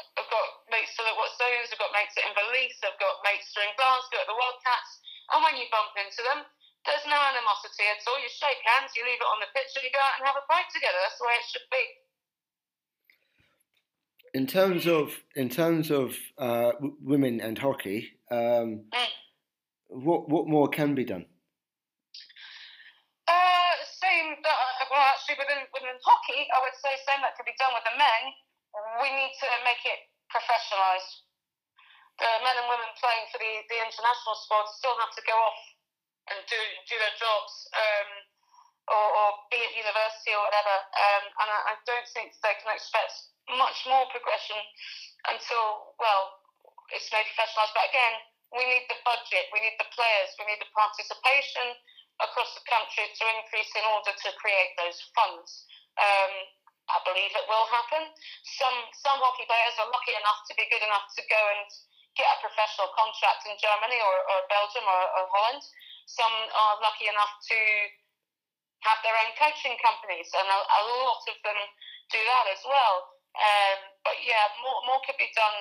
[0.00, 3.66] I've got mates still at Watstones, I've got mates at Inverleith, I've got mates still
[3.66, 4.90] in Glasgow at the Wildcats,
[5.34, 6.46] and when you bump into them,
[6.86, 8.20] there's no animosity at all.
[8.20, 10.36] You shake hands, you leave it on the pitch, and you go out and have
[10.36, 10.98] a pint together.
[11.00, 11.84] That's the way it should be.
[14.34, 19.08] In terms of in terms of uh, w- women and hockey, um, Mm.
[19.88, 21.24] what what more can be done?
[23.30, 23.72] Uh,
[24.02, 24.36] same.
[24.42, 27.72] That, uh, well, actually, within within hockey, I would say same that could be done
[27.72, 28.22] with the men.
[28.74, 30.00] We need to make it
[30.30, 31.22] professionalised.
[32.18, 35.60] The men and women playing for the, the international squad still have to go off
[36.30, 36.58] and do
[36.88, 38.08] do their jobs, um,
[38.88, 40.76] or, or be at university or whatever.
[40.94, 44.56] Um, and I, I don't think they can expect much more progression
[45.28, 46.38] until, well,
[46.94, 47.74] it's made professionalised.
[47.76, 48.14] But again,
[48.54, 51.74] we need the budget, we need the players, we need the participation
[52.22, 55.66] across the country to increase in order to create those funds.
[55.98, 56.32] Um,
[56.88, 58.12] I believe it will happen.
[58.60, 61.64] Some some hockey players are lucky enough to be good enough to go and
[62.14, 65.64] get a professional contract in Germany or, or Belgium or, or Holland.
[66.06, 67.58] Some are lucky enough to
[68.84, 71.58] have their own coaching companies, and a, a lot of them
[72.12, 72.94] do that as well.
[73.34, 75.58] Um, but yeah, more more could be done.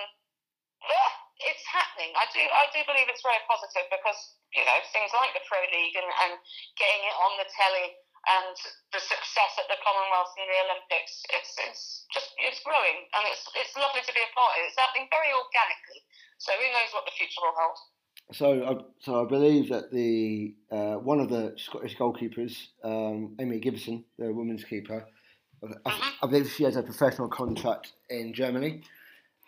[1.47, 2.11] It's happening.
[2.13, 4.19] I do I do believe it's very positive because
[4.51, 6.33] you know things like the Pro League and, and
[6.75, 8.55] getting it on the telly and
[8.95, 11.23] the success at the Commonwealth and the Olympics.
[11.33, 14.71] It's it's just it's growing and it's it's lovely to be a part of it.
[14.71, 15.99] It's happening very organically.
[16.39, 17.77] So who knows what the future will hold.
[18.31, 23.59] So, uh, so I believe that the uh, one of the Scottish goalkeepers, um, Amy
[23.59, 25.05] Gibson, the women's keeper,
[25.61, 26.25] I, Mm-hmm.
[26.25, 28.81] I believe she has a professional contract in Germany.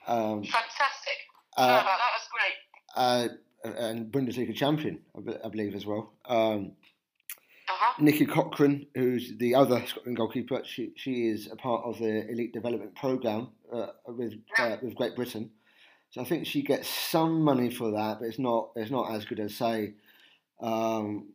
[0.07, 1.17] Um, Fantastic.
[1.57, 2.55] Uh, that, was great.
[2.95, 3.27] uh,
[3.77, 6.11] and Bundesliga champion, I be- I believe as well.
[6.25, 6.73] Um.
[7.99, 12.53] Nikki Cochran, who's the other Scotland goalkeeper, she, she is a part of the elite
[12.53, 15.51] development program uh, with uh, with Great Britain.
[16.11, 19.25] So I think she gets some money for that, but it's not it's not as
[19.25, 19.93] good as say
[20.61, 21.29] um,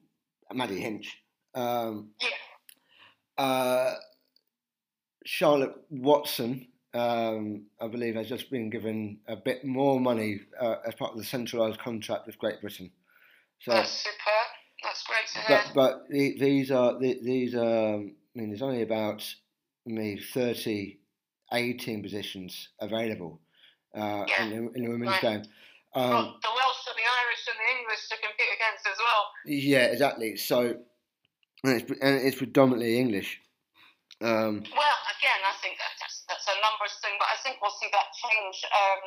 [0.53, 1.19] Maddie Hinch.
[1.55, 3.45] Um, Yeah.
[3.45, 3.95] uh,
[5.27, 10.95] Charlotte Watson, um, I believe, has just been given a bit more money uh, as
[10.95, 12.91] part of the centralised contract with Great Britain.
[13.61, 14.17] So, That's superb.
[14.83, 15.30] That's great to hear.
[15.49, 17.95] But but the, these are the, these are.
[17.97, 19.23] I mean, there's only about
[19.87, 20.99] maybe 30,
[21.53, 23.41] 18 positions available
[23.97, 24.45] uh, Yeah.
[24.45, 25.21] in, the- in the women's Right.
[25.23, 25.43] game.
[25.95, 29.23] Um, well, the Welsh and the Irish and the English to compete against as well.
[29.47, 30.37] yeah, exactly.
[30.37, 30.79] So,
[31.65, 33.41] and it's, and it's predominantly English.
[34.23, 37.75] Um, Well, again, I think that that's, that's a numbers thing, but I think we'll
[37.83, 38.63] see that change.
[38.71, 39.01] Um,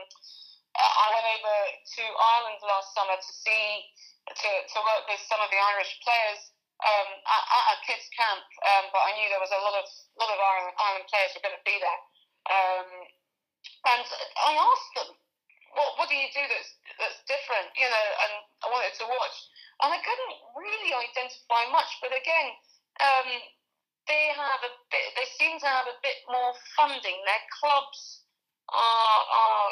[0.84, 3.88] I went over to Ireland last summer to see
[4.28, 6.42] to, to work with some of the Irish players
[6.84, 9.88] um, at, at a kids camp, um, but I knew there was a lot of
[10.20, 12.02] lot of Ireland, Ireland players were going to be there,
[12.52, 12.90] um,
[13.88, 14.06] and
[14.48, 15.10] I asked them,
[15.76, 19.38] "What what do you do that's that's different?" You know, and I wanted to watch,
[19.84, 22.00] and I couldn't really identify much.
[22.04, 22.50] But again.
[23.02, 23.42] Um,
[24.08, 25.06] they have a bit.
[25.16, 27.18] They seem to have a bit more funding.
[27.24, 28.28] Their clubs
[28.68, 29.72] are are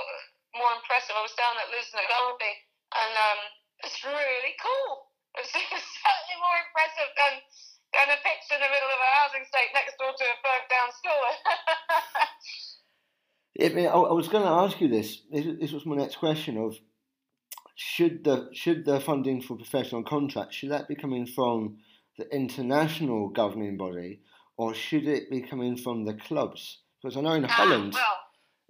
[0.56, 1.16] more impressive.
[1.16, 3.40] I was down at Lisbon at and um,
[3.86, 5.12] it's really cool.
[5.40, 7.40] It's, it's certainly more impressive than
[7.96, 10.68] than a picture in the middle of a housing estate next door to a burnt
[10.68, 11.24] down school.
[13.72, 15.22] I, mean, I, I was going to ask you this.
[15.32, 15.46] this.
[15.60, 16.76] This was my next question: of
[17.76, 21.78] should the should the funding for professional contracts should that be coming from
[22.18, 24.22] the international governing body,
[24.58, 26.80] or should it be coming from the clubs?
[27.02, 28.18] Because I know in Holland, well,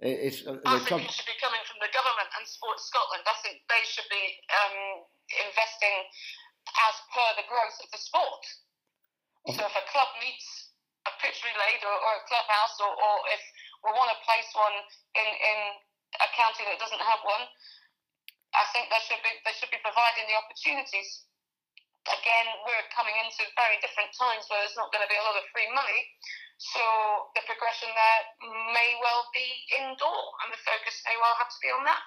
[0.00, 1.00] it's uh, the think club.
[1.04, 3.22] it should be coming from the government and Sports Scotland.
[3.28, 5.04] I think they should be um,
[5.46, 5.96] investing
[6.88, 8.42] as per the growth of the sport.
[9.48, 9.54] Oh.
[9.54, 10.46] So if a club needs
[11.06, 13.42] a pitch relayed or, or a clubhouse, or, or if
[13.82, 14.76] we want to place one
[15.18, 15.58] in, in
[16.22, 17.42] a county that doesn't have one,
[18.52, 21.24] I think they should be they should be providing the opportunities.
[22.02, 25.38] Again, we're coming into very different times where there's not going to be a lot
[25.38, 26.02] of free money,
[26.58, 26.82] so
[27.38, 28.22] the progression there
[28.74, 29.46] may well be
[29.78, 32.02] indoor, and the focus may well have to be on that.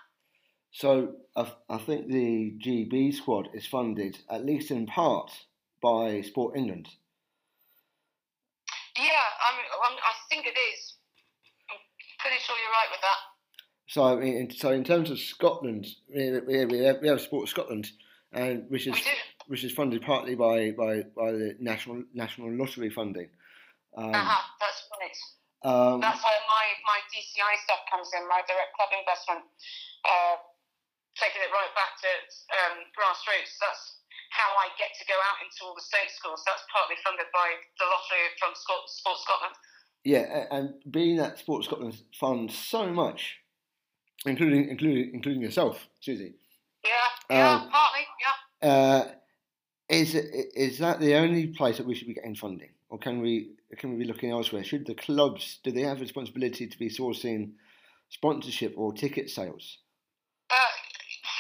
[0.76, 5.32] So I, I think the GB squad is funded at least in part
[5.82, 6.90] by Sport England.
[8.98, 10.96] Yeah, I mean, I'm, I think it is.
[11.72, 11.78] I'm
[12.20, 13.20] pretty sure you're right with that.
[13.88, 17.22] So I mean, in- so in terms of Scotland, we we we have, we have
[17.22, 17.90] Sport Scotland,
[18.34, 18.96] and which is
[19.48, 23.30] which is funded partly by, by, by the national national lottery funding.
[23.96, 25.18] Um, Uh-huh, that's right.
[25.72, 29.46] um, That's where my, my DCI stuff comes in, my direct club investment.
[30.04, 30.36] Uh,
[31.20, 32.12] taking it right back to
[32.66, 33.56] um, grassroots.
[33.62, 36.44] That's how I get to go out into all the state schools.
[36.46, 39.56] That's partly funded by the lottery from Sports Scotland.
[40.04, 43.40] yeah, and being that Sport Scotland funds so much,
[44.26, 46.36] including including including yourself, Susie.
[46.84, 46.92] Yeah,
[47.30, 48.70] yeah, Um, partly, yeah.
[48.70, 49.12] Uh,
[49.90, 53.52] is is that the only place that we should be getting funding, or can we
[53.78, 54.64] can we be looking elsewhere?
[54.64, 57.52] Should the clubs do they have responsibility to be sourcing
[58.10, 59.80] sponsorship or ticket sales?
[60.50, 60.56] Uh,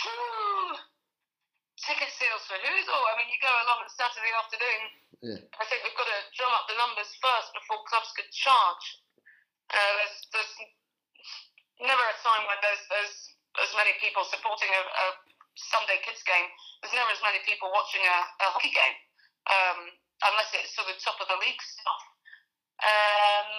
[0.04, 0.76] phew,
[1.86, 3.06] ticket sales for who's all?
[3.06, 4.82] I mean, you go along on Saturday afternoon.
[5.22, 5.42] Yeah.
[5.62, 8.86] I think we've got to drum up the numbers first before clubs could charge.
[9.70, 10.54] Uh, there's, there's
[11.82, 13.16] never a time when there's, there's
[13.62, 15.06] as many people supporting a, a
[15.72, 16.50] Sunday kids game.
[16.82, 18.98] There's never as many people watching a, a hockey game,
[19.48, 19.80] um,
[20.30, 22.04] unless it's sort of top of the league stuff.
[22.84, 23.50] Um,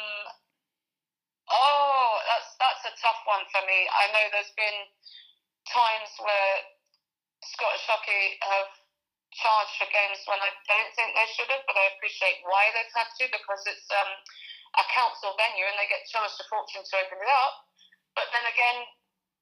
[1.49, 3.89] oh, that's that's a tough one for me.
[3.89, 4.79] I know there's been
[5.73, 6.76] times where
[7.45, 8.71] Scottish hockey have
[9.37, 12.97] charged for games when I don't think they should have, but I appreciate why they've
[12.97, 14.13] had to because it's um,
[14.81, 17.55] a council venue and they get charged a fortune to open it up.
[18.17, 18.89] But then again,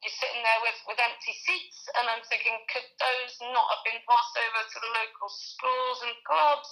[0.03, 4.03] you're sitting there with, with empty seats, and I'm thinking, could those not have been
[4.05, 6.71] passed over to the local schools and clubs?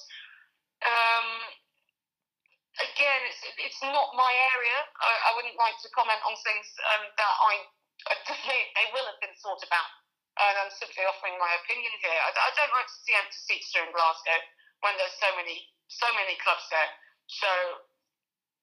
[0.84, 1.28] Um,
[2.76, 4.78] again, it's it's not my area.
[5.00, 7.52] I, I wouldn't like to comment on things um, that I,
[8.50, 9.90] they, they will have been thought about,
[10.40, 12.16] and I'm simply offering my opinion here.
[12.16, 14.38] I, I don't like to see empty seats during Glasgow
[14.80, 16.88] when there's so many so many clubs there.
[17.28, 17.50] So,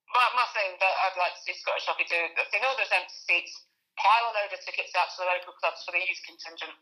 [0.10, 2.94] my, my thing that I'd like to see Scottish Hockey do, if they know there's
[2.94, 3.54] empty seats,
[4.02, 6.74] pile a load of tickets out to the local clubs for the youth contingent.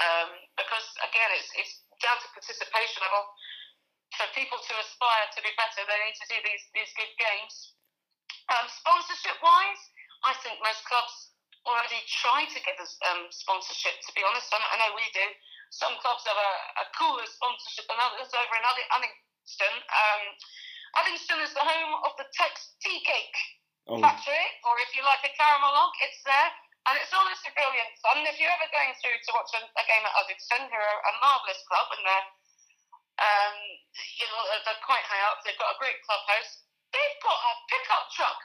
[0.00, 3.28] Um, because again, it's it's down to participation level.
[4.16, 7.76] For people to aspire to be better, they need to do these these good games.
[8.48, 9.82] Um, sponsorship wise,
[10.24, 11.31] I think most clubs
[11.66, 13.94] already try to get us um, sponsorship.
[14.06, 15.26] To be honest, I know, we do.
[15.70, 16.52] Some clubs have a,
[16.82, 18.28] a cooler sponsorship than others.
[18.28, 20.22] Over in Uddingston, um,
[21.00, 23.38] Uddingston is the home of the Tunnock's Tea Cake
[23.90, 26.50] Oh, factory, or if you like a caramel log, it's there.
[26.86, 28.22] And it's honestly brilliant fun.
[28.26, 31.12] If you're ever going through to watch a, a game at Uddingston, who are a
[31.22, 32.28] marvellous club and they're,
[33.22, 33.56] um,
[34.18, 35.42] you know, they're quite high up.
[35.46, 36.62] They've got a great clubhouse.
[36.90, 38.38] They've got a pickup truck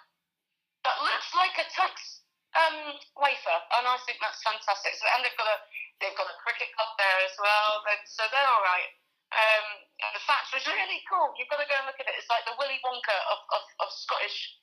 [0.86, 2.26] that looks like a Tunnock's
[2.68, 4.94] um, wafer, and I think that's fantastic.
[5.00, 5.58] So, and they've got a
[6.04, 7.82] they've got a cricket club there as well.
[8.06, 8.92] So they're all right.
[9.28, 9.66] Um,
[10.00, 11.36] the factory's really cool.
[11.36, 12.16] You've got to go and look at it.
[12.16, 14.56] It's like the Willy Wonka of, of, of Scottish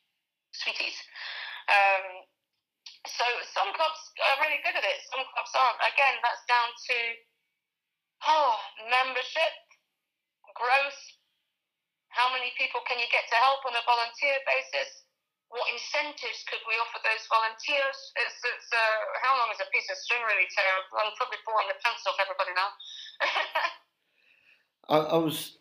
[0.56, 0.96] sweeties.
[1.68, 2.24] Um,
[3.04, 5.80] so some clubs are really good at it, some clubs aren't.
[5.84, 6.96] Again, that's down to
[8.24, 8.56] oh,
[8.88, 9.52] membership,
[10.56, 11.02] growth,
[12.08, 15.03] how many people can you get to help on a volunteer basis?
[15.54, 17.98] What incentives could we offer those volunteers?
[18.18, 20.82] It's, it's uh, how long is a piece of string really, Tara?
[20.98, 22.70] I'm probably boring the pants off everybody now.
[24.90, 25.58] I, I was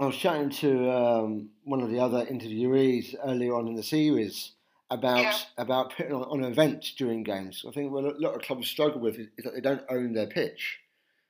[0.00, 4.52] I was chatting to um, one of the other interviewees earlier on in the series
[4.90, 5.38] about Yeah.
[5.56, 7.64] about putting on, on events during games.
[7.66, 10.12] I think what a lot of clubs struggle with is, is that they don't own
[10.12, 10.80] their pitch,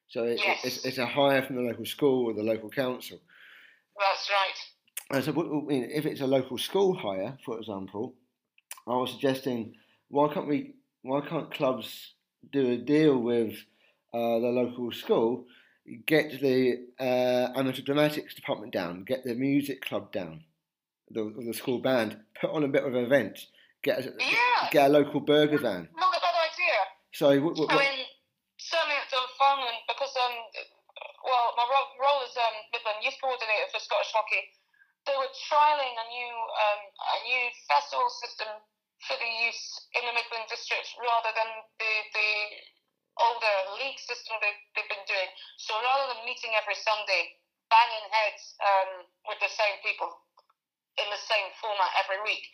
[0.08, 0.64] so it, Yes.
[0.64, 3.20] it's, it's a hire from the local school or the local council.
[3.98, 4.71] that's right.
[5.12, 8.14] And so, if it's a local school hire, for example,
[8.86, 9.74] I was suggesting
[10.08, 10.74] why can't we?
[11.02, 12.14] Why can't clubs
[12.52, 13.54] do a deal with
[14.14, 15.46] uh, the local school,
[16.06, 20.44] get the uh, amateur dramatics department down, get the music club down,
[21.10, 23.38] the, the school band, put on a bit of an event,
[23.82, 24.68] get a, Yeah.
[24.70, 25.88] get a local burger van.
[25.96, 26.78] Not a bad idea.
[27.12, 28.06] So, what, what, I mean,
[28.58, 30.36] certainly at Dunfermline, because um,
[31.24, 34.44] well, my ro- role is um, Midland Youth Coordinator for Scottish Hockey,
[35.06, 38.50] they were trialling a new um, a new festival system
[39.02, 39.64] for the youth
[39.98, 42.30] in the Midland District rather than the the
[43.20, 45.30] older league system they, they've been doing.
[45.60, 47.36] So rather than meeting every Sunday,
[47.68, 48.90] banging heads um,
[49.28, 50.08] with the same people
[50.96, 52.44] in the same format every week,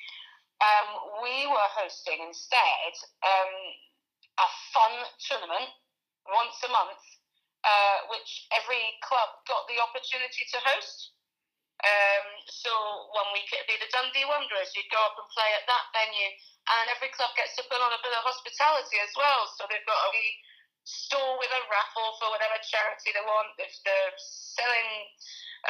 [0.63, 2.93] um, we were hosting instead
[3.23, 3.55] um,
[4.43, 5.71] a fun tournament
[6.27, 7.03] once a month,
[7.63, 11.18] uh, which every club got the opportunity to host.
[11.79, 12.73] Um, so
[13.15, 14.75] one week it'd be the Dundee Wanderers.
[14.75, 16.31] You'd go up and play at that venue,
[16.75, 19.47] and every club gets to put on a bit of hospitality as well.
[19.55, 20.35] So they've got a wee
[20.83, 23.55] store with a raffle for whatever charity they want.
[23.63, 24.91] If they're selling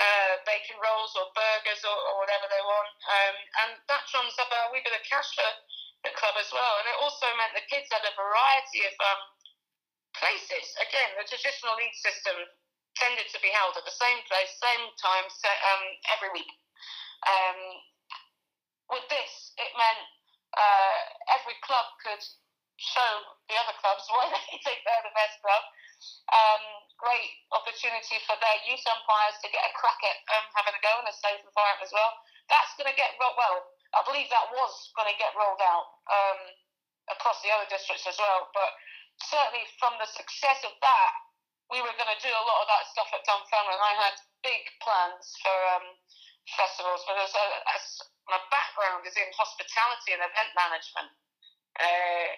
[0.00, 4.48] uh, bacon rolls or burgers or, or whatever they want, um, and that drums up
[4.48, 5.50] a wee bit of cash for
[6.08, 6.74] the club as well.
[6.80, 9.20] And it also meant the kids had a variety of um,
[10.16, 10.72] places.
[10.88, 12.48] Again, the traditional league system
[12.98, 15.84] tended to be held at the same place, same time, se- um,
[16.18, 16.50] every week.
[17.26, 17.58] Um,
[18.92, 20.02] with this, it meant
[20.56, 20.98] uh,
[21.38, 22.22] every club could
[22.78, 23.12] show
[23.50, 25.62] the other clubs why they think they're the best club.
[26.30, 26.62] Um,
[27.00, 30.94] great opportunity for their youth umpires to get a crack at um, having a go
[31.02, 32.12] in a safe environment as well.
[32.46, 33.66] That's going to get well.
[33.96, 36.40] I believe that was going to get rolled out um,
[37.12, 38.46] across the other districts as well.
[38.54, 38.70] But
[39.26, 41.12] certainly from the success of that,
[41.68, 43.76] we were going to do a lot of that stuff at Dunfermline.
[43.80, 45.86] I had big plans for um,
[46.56, 47.46] festivals, because as, a,
[47.76, 47.84] as
[48.24, 51.10] my background is in hospitality and event management,
[51.76, 52.28] uh,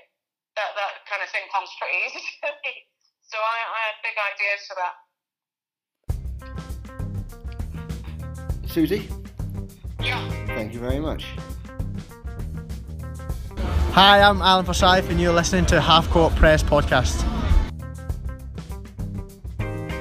[0.59, 2.73] that that kind of thing comes pretty easy to me.
[3.23, 4.95] So I, I had big ideas for that.
[8.67, 9.09] Susie,
[10.03, 10.19] Yeah.
[10.47, 11.27] thank you very much.
[13.95, 17.27] Hi, I'm Alan Forsyth, and you're listening to Half Court Press Podcast.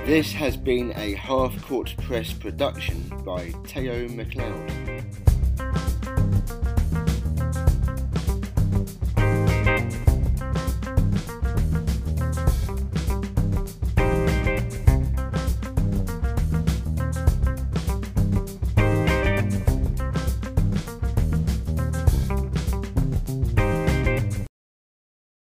[0.10, 4.69] This has been a half court press production by Teo McLeod.